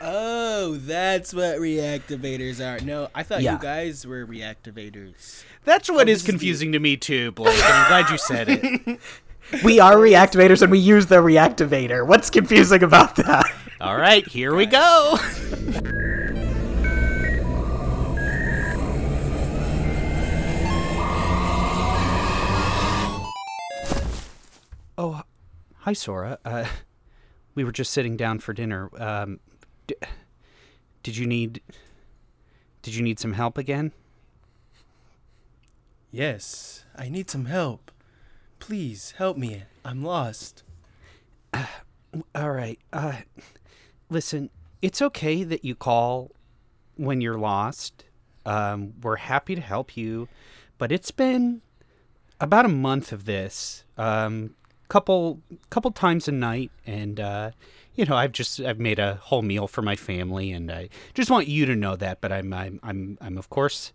[0.00, 2.84] Oh, that's what reactivaders are.
[2.84, 3.54] No, I thought Yeah.
[3.54, 5.44] you guys were reactivaders.
[5.64, 7.54] That's what this is is the- confusing to me too, Blake.
[7.54, 9.00] And I'm glad you said it.
[9.64, 12.06] we are reactivaders and we use the reactivader.
[12.06, 13.44] What's confusing about that?
[13.80, 15.18] All right, here we go.
[24.98, 25.22] Oh,
[25.78, 26.38] hi, Sora.
[26.44, 26.66] Uh,
[27.54, 28.90] we were just sitting down for dinner.
[29.00, 29.40] Um,
[29.86, 29.94] d-
[31.02, 31.60] did you need?
[32.82, 33.92] Did you need some help again?
[36.14, 37.90] Yes, I need some help.
[38.58, 39.62] Please help me.
[39.82, 40.62] I'm lost.
[42.34, 42.78] All right.
[42.92, 43.22] Uh,
[44.10, 44.50] listen,
[44.82, 46.30] it's okay that you call
[46.96, 48.04] when you're lost.
[48.44, 50.28] Um, we're happy to help you,
[50.76, 51.62] but it's been
[52.38, 53.84] about a month of this.
[53.96, 54.54] Um,
[54.88, 55.40] couple
[55.70, 57.52] couple times a night, and uh,
[57.94, 61.30] you know, I've just I've made a whole meal for my family, and I just
[61.30, 62.20] want you to know that.
[62.20, 63.92] But I'm I'm I'm, I'm of course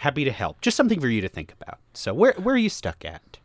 [0.00, 0.60] happy to help.
[0.62, 1.78] Just something for you to think about.
[1.92, 3.38] So where where are you stuck at?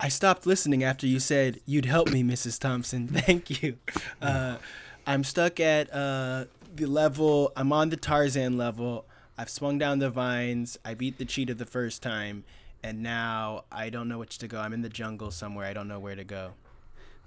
[0.00, 2.58] I stopped listening after you said you'd help me, Mrs.
[2.58, 3.08] Thompson.
[3.12, 3.78] Thank you.
[4.22, 4.58] Uh,
[5.06, 7.52] I'm stuck at uh, the level.
[7.56, 9.06] I'm on the Tarzan level.
[9.36, 10.78] I've swung down the vines.
[10.84, 12.44] I beat the cheetah the first time,
[12.82, 14.60] and now I don't know which to go.
[14.60, 15.66] I'm in the jungle somewhere.
[15.66, 16.52] I don't know where to go.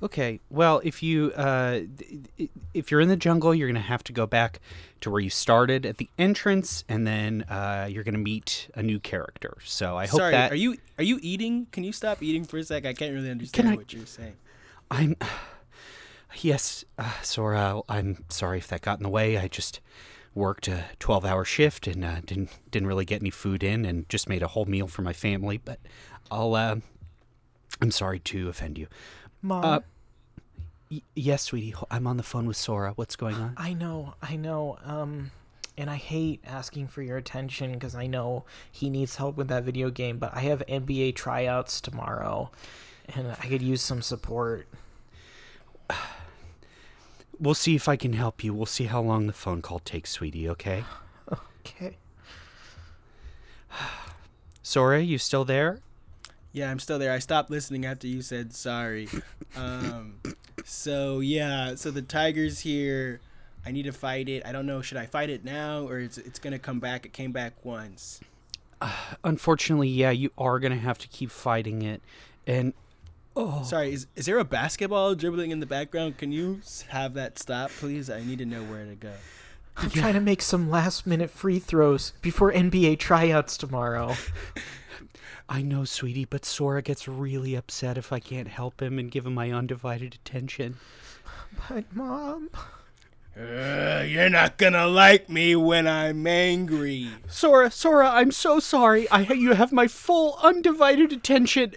[0.04, 0.40] Okay.
[0.50, 1.82] Well, if you uh,
[2.74, 4.60] if you're in the jungle, you're gonna have to go back
[5.02, 9.00] to where you started at the entrance, and then uh, you're gonna meet a new
[9.00, 9.58] character.
[9.64, 11.68] So I hope Sorry, that are you are you eating?
[11.72, 12.86] Can you stop eating for a sec?
[12.86, 14.36] I can't really understand I- what you're saying.
[14.90, 15.16] I'm.
[16.40, 17.82] Yes, uh, Sora.
[17.90, 19.38] I'm sorry if that got in the way.
[19.38, 19.82] I just
[20.34, 24.30] worked a 12-hour shift and uh, didn't didn't really get any food in, and just
[24.30, 25.58] made a whole meal for my family.
[25.58, 25.82] But
[26.32, 26.56] I'll.
[26.56, 26.78] Uh,
[27.82, 28.88] I'm sorry to offend you.
[29.42, 29.80] Mom, Uh,
[30.90, 31.74] Y- yes, sweetie.
[31.90, 32.92] I'm on the phone with Sora.
[32.98, 33.54] What's going on?
[33.56, 34.78] I know, I know.
[34.84, 35.32] Um,
[35.78, 39.64] and I hate asking for your attention because I know he needs help with that
[39.64, 40.18] video game.
[40.18, 42.52] But I have NBA tryouts tomorrow,
[43.08, 44.68] and I could use some support.
[47.40, 48.54] We'll see if I can help you.
[48.54, 50.84] We'll see how long the phone call takes, sweetie, okay?
[51.66, 51.98] Okay.
[54.62, 55.80] Sora, you still there?
[56.54, 57.12] Yeah, I'm still there.
[57.12, 59.08] I stopped listening after you said sorry.
[59.56, 60.16] Um,
[60.66, 63.22] so yeah, so the tiger's here.
[63.66, 64.46] I need to fight it.
[64.46, 64.82] I don't know.
[64.82, 67.06] Should I fight it now or it's it's gonna come back?
[67.06, 68.22] It came back once.
[69.24, 72.02] Unfortunately, yeah, you are going to have to keep fighting it.
[72.48, 72.74] And
[73.36, 76.18] oh, Sorry, is is there a basketball dribbling in the background?
[76.18, 78.10] Can you have that stop, please?
[78.10, 79.14] I need to know where to go.
[79.78, 84.16] I'm trying to make some last minute free throws before NBA tryouts tomorrow.
[85.54, 89.26] I know, sweetie, but Sora gets really upset if I can't help him and give
[89.26, 90.78] him my undivided attention.
[91.68, 92.50] But mom,
[93.38, 97.10] Uh, you're not gonna like me when I'm angry.
[97.28, 99.10] Sora, Sora, I'm so sorry.
[99.10, 101.74] I you have my full undivided attention.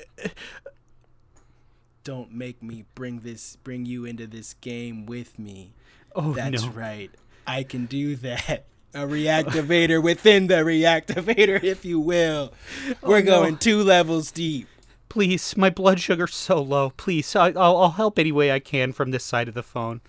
[2.05, 5.75] Don't make me bring this, bring you into this game with me.
[6.15, 6.71] Oh That's no.
[6.71, 7.11] right.
[7.47, 8.67] I can do that.
[8.95, 12.53] A reactivader within the reactivader, if you will.
[13.03, 13.41] We're no.
[13.41, 14.69] going two levels deep.
[15.09, 16.91] Please, my blood sugar's so low.
[16.91, 20.01] Please, I, I'll, I'll help any way I can from this side of the phone.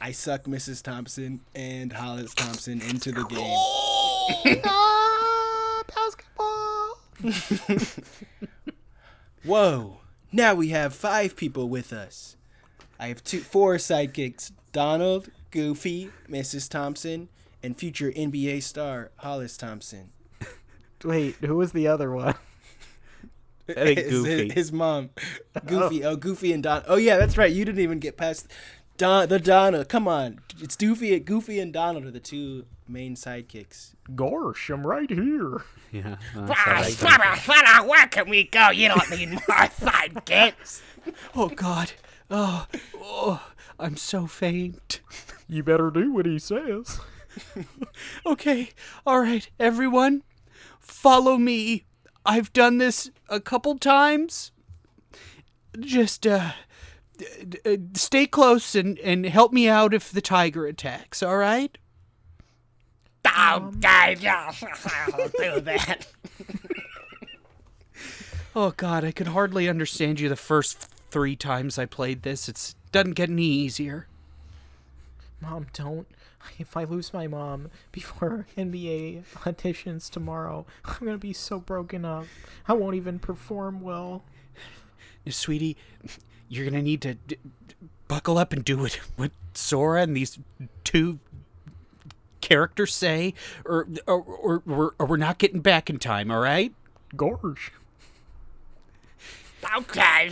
[0.00, 0.82] I suck Mrs.
[0.82, 4.60] Thompson and Hollis Thompson into the game.
[4.66, 6.98] ah, basketball.
[9.44, 10.00] Whoa!
[10.30, 12.36] Now we have five people with us.
[12.98, 16.68] I have two, four sidekicks: Donald, Goofy, Mrs.
[16.68, 17.28] Thompson,
[17.62, 20.10] and future NBA star Hollis Thompson.
[21.04, 22.34] Wait, who was the other one?
[23.68, 24.48] I think his, Goofy.
[24.50, 25.10] His, mom,
[25.66, 26.04] Goofy.
[26.04, 26.16] Oh.
[26.16, 26.84] Goofy and Don.
[26.86, 27.52] Oh yeah, that's right.
[27.52, 28.46] You didn't even get past
[28.96, 29.28] Don.
[29.28, 29.88] The Donald.
[29.88, 31.18] Come on, it's Goofy.
[31.18, 33.94] Goofy and Donald are the two main sidekicks.
[34.14, 35.64] Gosh, I'm right here.
[35.90, 36.16] Yeah.
[37.82, 38.70] Where can we go?
[38.70, 40.82] You don't need more sidekicks.
[41.34, 41.92] Oh God.
[42.30, 42.66] Oh,
[43.00, 43.42] oh,
[43.78, 45.00] I'm so faint.
[45.48, 47.00] You better do what he says.
[48.26, 48.70] Okay.
[49.06, 50.22] All right, everyone,
[50.80, 51.84] follow me.
[52.24, 54.52] I've done this a couple times.
[55.78, 56.52] Just uh,
[57.18, 61.22] d- d- stay close and and help me out if the tiger attacks.
[61.22, 61.76] All right.
[63.26, 66.06] Oh, guys, I'll do that.
[68.58, 70.78] Oh God, I could hardly understand you the first
[71.10, 72.48] three times I played this.
[72.48, 74.06] It doesn't get any easier.
[75.42, 76.06] Mom, don't.
[76.58, 82.26] If I lose my mom before NBA auditions tomorrow, I'm gonna be so broken up.
[82.66, 84.22] I won't even perform well.
[85.28, 85.76] sweetie,
[86.48, 87.36] you're gonna need to d-
[87.68, 87.74] d-
[88.08, 90.38] buckle up and do what what Sora and these
[90.84, 91.18] two
[92.40, 93.34] characters say,
[93.64, 96.30] or or, or, or, or we're not getting back in time.
[96.30, 96.72] All right?
[97.16, 97.72] Gosh.
[99.78, 100.30] Okay.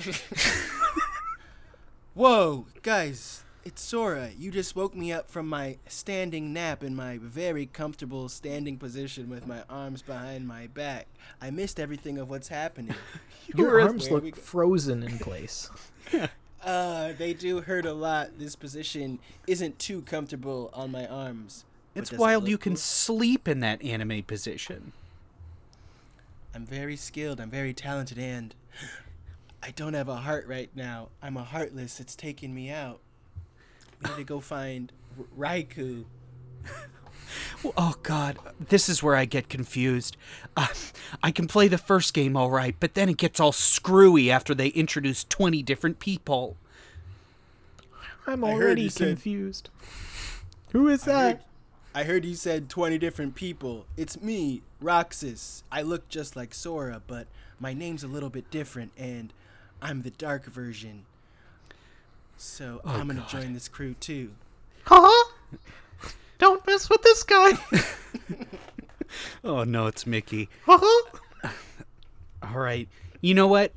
[2.14, 4.30] Whoa, guys, it's Sora.
[4.36, 9.28] You just woke me up from my standing nap in my very comfortable standing position
[9.30, 11.06] with my arms behind my back.
[11.40, 12.94] I missed everything of what's happening.
[13.56, 15.70] Your Where- arms where we look frozen in place.
[16.64, 18.38] Uh, they do hurt a lot.
[18.38, 21.66] This position isn't too comfortable on my arms.
[21.94, 22.78] It's does it wild you can cool?
[22.78, 24.92] sleep in that anime position.
[26.54, 27.38] I'm very skilled.
[27.38, 28.54] I'm very talented, and
[29.62, 31.10] I don't have a heart right now.
[31.22, 32.00] I'm a heartless.
[32.00, 33.00] It's taking me out.
[34.03, 35.24] We need to go find R-
[35.57, 36.05] Riku.
[37.76, 38.38] Oh God,
[38.68, 40.16] this is where I get confused.
[40.57, 40.68] Uh,
[41.22, 44.55] I can play the first game all right, but then it gets all screwy after
[44.55, 46.57] they introduce twenty different people.
[48.26, 49.70] I'm already you said- confused.
[50.72, 51.22] Who is I that?
[51.36, 51.40] heard,
[51.95, 53.86] I heard you said 20 different people.
[53.97, 55.62] It's me, Roxas.
[55.72, 57.26] I look just like Sora, but
[57.61, 59.32] my name's a little bit different, and
[59.80, 61.05] I'm the dark version.
[62.37, 63.28] So oh, I'm gonna God.
[63.28, 64.30] join this crew too.
[64.85, 65.32] Huh?
[66.39, 67.53] Don't mess with this guy.
[69.43, 70.49] Oh no, it's Mickey.
[70.66, 71.03] Huh?
[72.43, 72.89] All right.
[73.20, 73.72] You know what?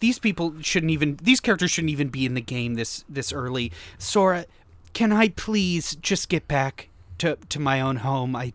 [0.00, 3.72] These people shouldn't even these characters shouldn't even be in the game this this early.
[3.98, 4.46] Sora,
[4.92, 6.88] can I please just get back
[7.18, 8.34] to to my own home?
[8.36, 8.52] I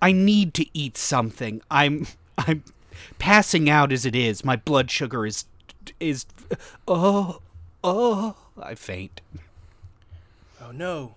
[0.00, 1.60] I need to eat something.
[1.70, 2.06] I'm
[2.38, 2.64] I'm
[3.18, 4.44] passing out as it is.
[4.44, 5.44] My blood sugar is
[6.00, 6.26] is
[6.86, 7.40] oh
[7.82, 9.20] oh I faint.
[10.60, 11.14] Oh no.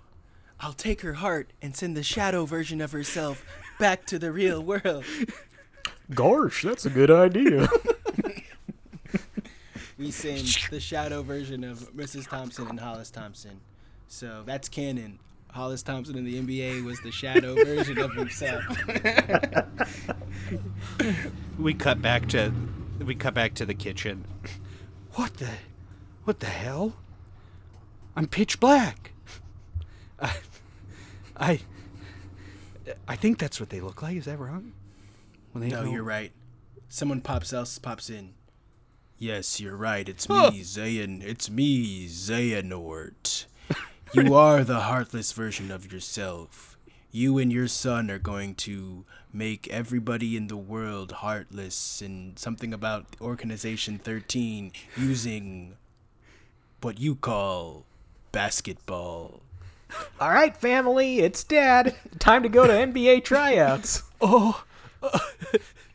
[0.60, 3.44] I'll take her heart and send the shadow version of herself
[3.80, 5.06] back to the real world.
[6.14, 7.68] Gosh, that's a good idea.
[9.98, 12.28] We send the shadow version of Mrs.
[12.28, 13.62] Thompson and Hollis Thompson.
[14.08, 15.20] So that's canon.
[15.52, 18.64] Hollis Thompson in the NBA was the shadow version of himself.
[21.60, 22.52] We cut back to
[23.06, 24.26] we cut back to the kitchen.
[25.14, 25.50] What the
[26.24, 26.94] what the hell?
[28.16, 29.12] I'm pitch black.
[30.22, 30.32] I
[31.38, 31.60] I
[33.08, 34.18] I think that's what they look like.
[34.18, 34.74] Is that wrong?
[35.52, 36.32] When they No, go- you're right.
[36.90, 38.34] Someone pops else pops in.
[39.18, 40.08] Yes, you're right.
[40.10, 40.52] It's me, Huh.
[40.52, 41.22] Zayn.
[41.24, 43.46] It's me, Xehanort.
[44.14, 46.78] You are the heartless version of yourself.
[47.14, 52.74] You and your son are going to make everybody in the world heartless and something
[52.74, 55.78] about Organization 13 using
[56.82, 57.86] what you call
[58.32, 59.42] basketball.
[60.20, 61.96] All right, family, it's Dad.
[62.20, 64.04] Time to go to NBA tryouts.
[64.24, 64.64] Oh,
[65.02, 65.18] uh,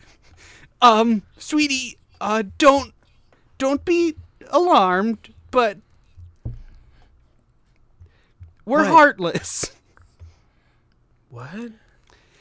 [0.82, 2.92] um, sweetie, uh, don't
[3.56, 4.16] don't be
[4.50, 5.78] alarmed, but
[8.64, 8.88] we're What?
[8.88, 9.70] heartless.
[11.30, 11.70] What?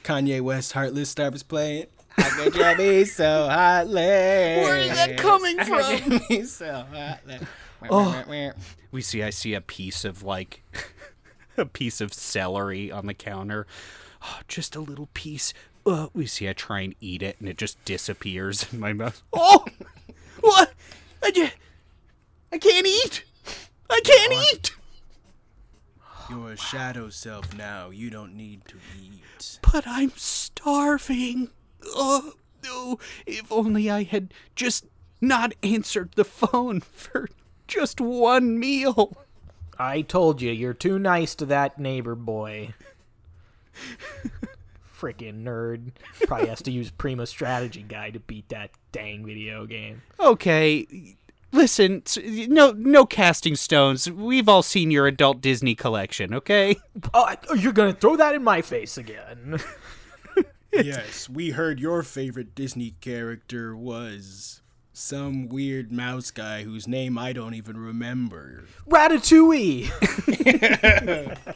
[0.04, 1.86] Kanye West Heartless starts playing.
[2.18, 3.94] How could you be so heartless?
[4.66, 6.12] Where is that coming from?
[6.12, 7.44] you be so heartless?
[7.92, 8.52] Oh.
[8.92, 10.64] We see, I see a piece of like
[11.58, 13.68] a piece of celery on the counter.
[14.24, 15.54] Oh, just a little piece.
[15.86, 19.22] Uh, we see, I try and eat it, and it just disappears in my mouth.
[19.34, 19.66] Oh,
[20.42, 20.74] what?
[21.24, 21.48] I, ju-
[22.52, 23.24] I can't eat.
[23.90, 24.76] I can't eat.
[26.30, 27.90] You're a shadow self now.
[27.92, 29.60] You don't need to eat.
[29.72, 31.50] But I'm starving.
[31.86, 32.34] Oh,
[32.64, 33.00] no.
[33.26, 34.86] If only I had just
[35.22, 37.30] not answered the phone for
[37.68, 39.16] just one meal.
[39.78, 42.74] I told you, you're too nice to that neighbor boy.
[44.98, 45.92] Freaking nerd.
[46.26, 50.02] Probably has to use Prima Strategy Guide to beat that dang video game.
[50.20, 51.16] Okay,
[51.52, 52.04] listen,
[52.48, 54.10] no no casting stones.
[54.10, 56.78] We've all seen your adult Disney collection, okay?
[57.14, 59.60] Oh, oh, you're gonna throw that in my face again.
[60.72, 64.62] yes, we heard your favorite Disney character was
[64.98, 68.66] some weird mouse guy whose name I don't even remember.
[68.90, 69.92] Ratatouille.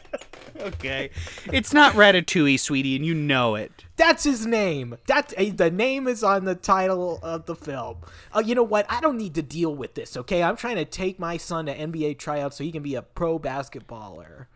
[0.60, 1.10] Okay.
[1.52, 3.84] It's not Ratatouille, sweetie, and you know it.
[3.96, 4.96] That's his name.
[5.06, 7.98] That eh, the name is on the title of the film.
[8.32, 8.86] Oh, you know what?
[8.88, 10.16] I don't need to deal with this.
[10.16, 13.02] Okay, I'm trying to take my son to NBA tryouts so he can be a
[13.02, 14.46] pro basketballer.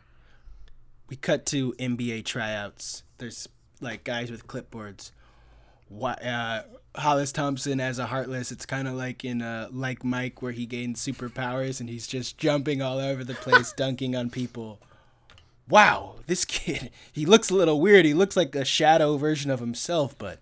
[1.09, 3.03] We cut to NBA tryouts.
[3.19, 3.49] There's
[3.81, 5.11] like guys with clipboards.
[5.89, 6.63] Why, uh,
[6.97, 8.53] Hollis Thompson as a Heartless.
[8.53, 12.39] It's kind of like in uh, like Mike where he gains superpowers and he's just
[12.39, 14.79] jumping all over the place, dunking on people.
[15.69, 18.05] Wow, this kid, he looks a little weird.
[18.05, 20.41] He looks like a shadow version of himself, but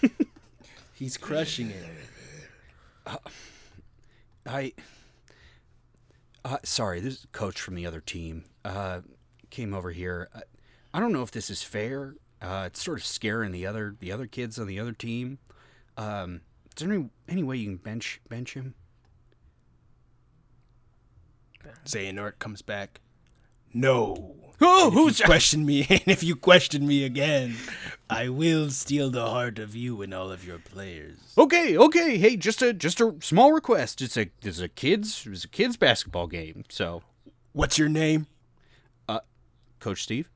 [0.94, 1.84] he's crushing it.
[4.46, 4.72] I.
[6.42, 8.44] Uh, sorry, this is coach from the other team.
[8.64, 9.00] Uh,
[9.50, 10.28] came over here.
[10.34, 10.42] I,
[10.94, 12.14] I don't know if this is fair.
[12.42, 15.38] Uh, it's sort of scaring the other the other kids on the other team.
[15.96, 16.40] Um,
[16.76, 18.74] is there any any way you can bench bench him?
[21.84, 23.00] Xehanort comes back.
[23.72, 24.36] No.
[24.62, 27.56] Oh, who's question me, and if you question me again,
[28.10, 31.16] I will steal the heart of you and all of your players.
[31.38, 32.18] Okay, okay.
[32.18, 34.02] Hey, just a just a small request.
[34.02, 36.64] It's a it's a kids it's a kids basketball game.
[36.68, 37.02] So,
[37.52, 38.26] What's your name?
[39.08, 39.20] Uh,
[39.80, 40.28] Coach Steve.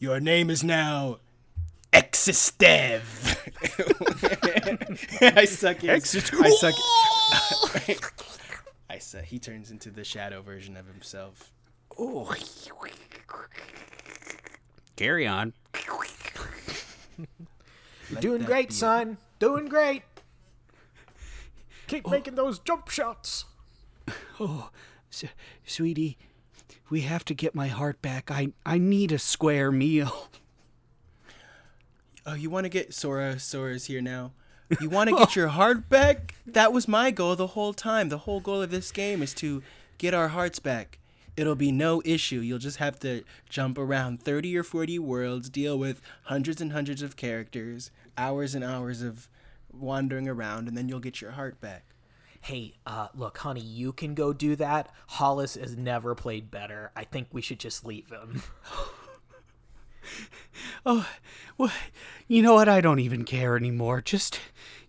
[0.00, 1.18] Your name is now
[1.92, 3.02] Existev.
[5.36, 6.74] I suck at I suck.
[8.88, 9.24] I suck.
[9.24, 11.52] He turns into the shadow version of himself.
[11.98, 12.34] Oh,
[14.96, 15.52] carry on.
[18.10, 18.78] Let Doing great, be it.
[18.78, 19.18] son.
[19.38, 20.04] Doing great.
[21.88, 22.10] Keep oh.
[22.10, 23.44] making those jump shots.
[24.40, 24.70] Oh,
[25.12, 25.24] s-
[25.66, 26.16] sweetie,
[26.90, 28.30] we have to get my heart back.
[28.30, 30.28] I I need a square meal.
[32.26, 33.38] Oh, you want to get Sora?
[33.38, 34.32] Sora's here now.
[34.78, 36.34] You want to get your heart back?
[36.46, 38.10] That was my goal the whole time.
[38.10, 39.62] The whole goal of this game is to
[39.96, 40.98] get our hearts back.
[41.34, 42.40] It'll be no issue.
[42.40, 47.00] You'll just have to jump around 30 or 40 worlds, deal with hundreds and hundreds
[47.00, 49.26] of characters, hours and hours of
[49.72, 51.89] wandering around, and then you'll get your heart back.
[52.40, 54.90] Hey, uh, look, honey, you can go do that.
[55.08, 56.90] Hollis has never played better.
[56.96, 58.42] I think we should just leave him.
[60.84, 61.06] Oh,
[61.56, 61.70] well,
[62.26, 62.68] you know what?
[62.68, 64.00] I don't even care anymore.
[64.00, 64.40] Just,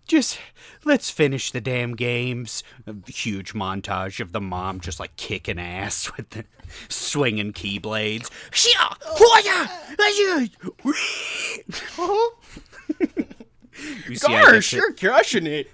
[0.06, 0.38] just
[0.84, 2.64] let's finish the damn games.
[2.86, 6.44] A huge montage of the mom just like kicking ass with the
[6.88, 8.30] swinging keyblades.
[8.50, 9.68] Shia, hoya,
[14.08, 15.70] You see, I get to- crushing it.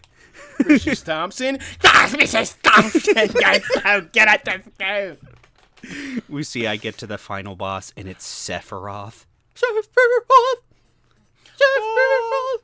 [0.60, 1.04] Mrs.
[1.04, 1.58] Thompson.
[1.80, 2.56] That's Mrs.
[2.62, 3.30] Thompson.
[3.40, 6.22] Yes, so get at this game.
[6.28, 9.26] we see I get to the final boss and it's Sephiroth.
[9.54, 10.62] Sephiroth!
[11.56, 12.62] Sephiroth!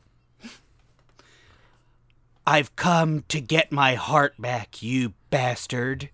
[2.47, 6.11] I've come to get my heart back, you bastard.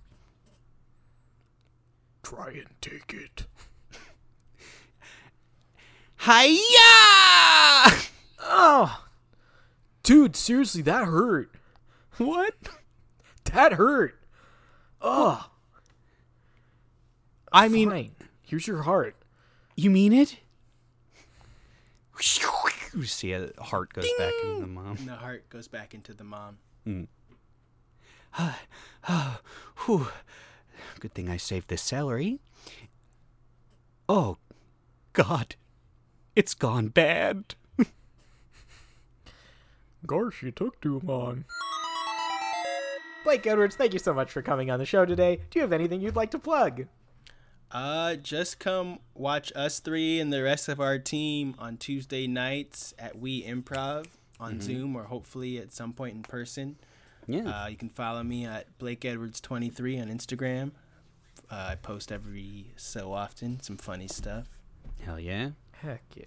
[2.22, 3.46] Try and take it.
[6.24, 6.60] Hiya!
[8.42, 9.04] Oh,
[10.02, 11.50] dude, seriously, that hurt.
[12.20, 12.54] What?
[13.44, 14.14] That hurt.
[15.00, 15.48] Oh,
[17.50, 18.14] I mean, fine.
[18.42, 19.16] Here's your heart.
[19.74, 20.36] you mean it?
[22.94, 24.96] You see a heart goes back into the mom.
[24.98, 26.58] And the heart goes back into the mom.
[26.86, 27.06] Mm.
[29.86, 30.08] Whew.
[30.98, 32.40] Good thing I saved this celery.
[34.08, 34.36] Oh,
[35.14, 35.54] God.
[36.36, 37.54] It's gone bad.
[40.06, 41.44] Gosh, you took too long.
[43.22, 45.40] Blake Edwards, thank you so much for coming on the show today.
[45.50, 46.86] Do you have anything you'd like to plug?
[47.70, 52.92] Uh, just come watch us three and the rest of our team on Tuesday nights
[52.98, 54.06] at We Improv
[54.40, 56.76] on Zoom or hopefully at some point in person.
[57.28, 57.48] Yeah.
[57.48, 60.72] Uh, you can follow me at Blake Edwards twenty three on Instagram.
[61.48, 64.48] Uh, I post every so often some funny stuff.
[65.00, 65.50] Hell yeah.
[65.72, 66.24] Heck yeah.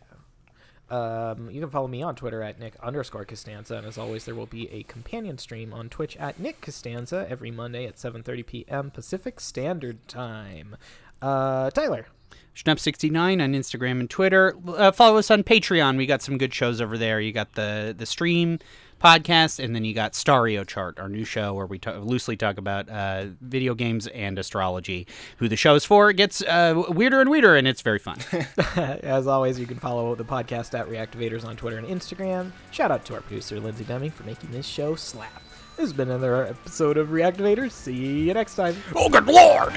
[0.90, 4.36] Um, you can follow me on Twitter at Nick underscore Costanza, and as always, there
[4.36, 8.92] will be a companion stream on Twitch at Nick Costanza every Monday at 7:30 p.m.
[8.92, 10.76] Pacific Standard Time.
[11.22, 12.08] Uh, Tyler,
[12.56, 14.56] Schnup69 on Instagram and Twitter.
[14.68, 15.98] Uh, follow us on Patreon.
[15.98, 17.20] We got some good shows over there.
[17.20, 18.60] You got the the stream
[19.04, 22.58] podcast, and then you got Stario Chart, our new show where we t- loosely talk
[22.58, 25.06] about uh, video games and astrology.
[25.38, 28.20] Who the show is for it gets uh, weirder and weirder, and it's very fun.
[28.76, 32.52] As always, you can follow the podcast at Reactivaders on Twitter and Instagram.
[32.72, 35.44] Shout out to our producer Lindsay Dummy for making this show slap.
[35.76, 37.72] This has been another episode of Reactivaders.
[37.72, 38.76] See you next time.
[38.96, 39.74] Oh, good lord!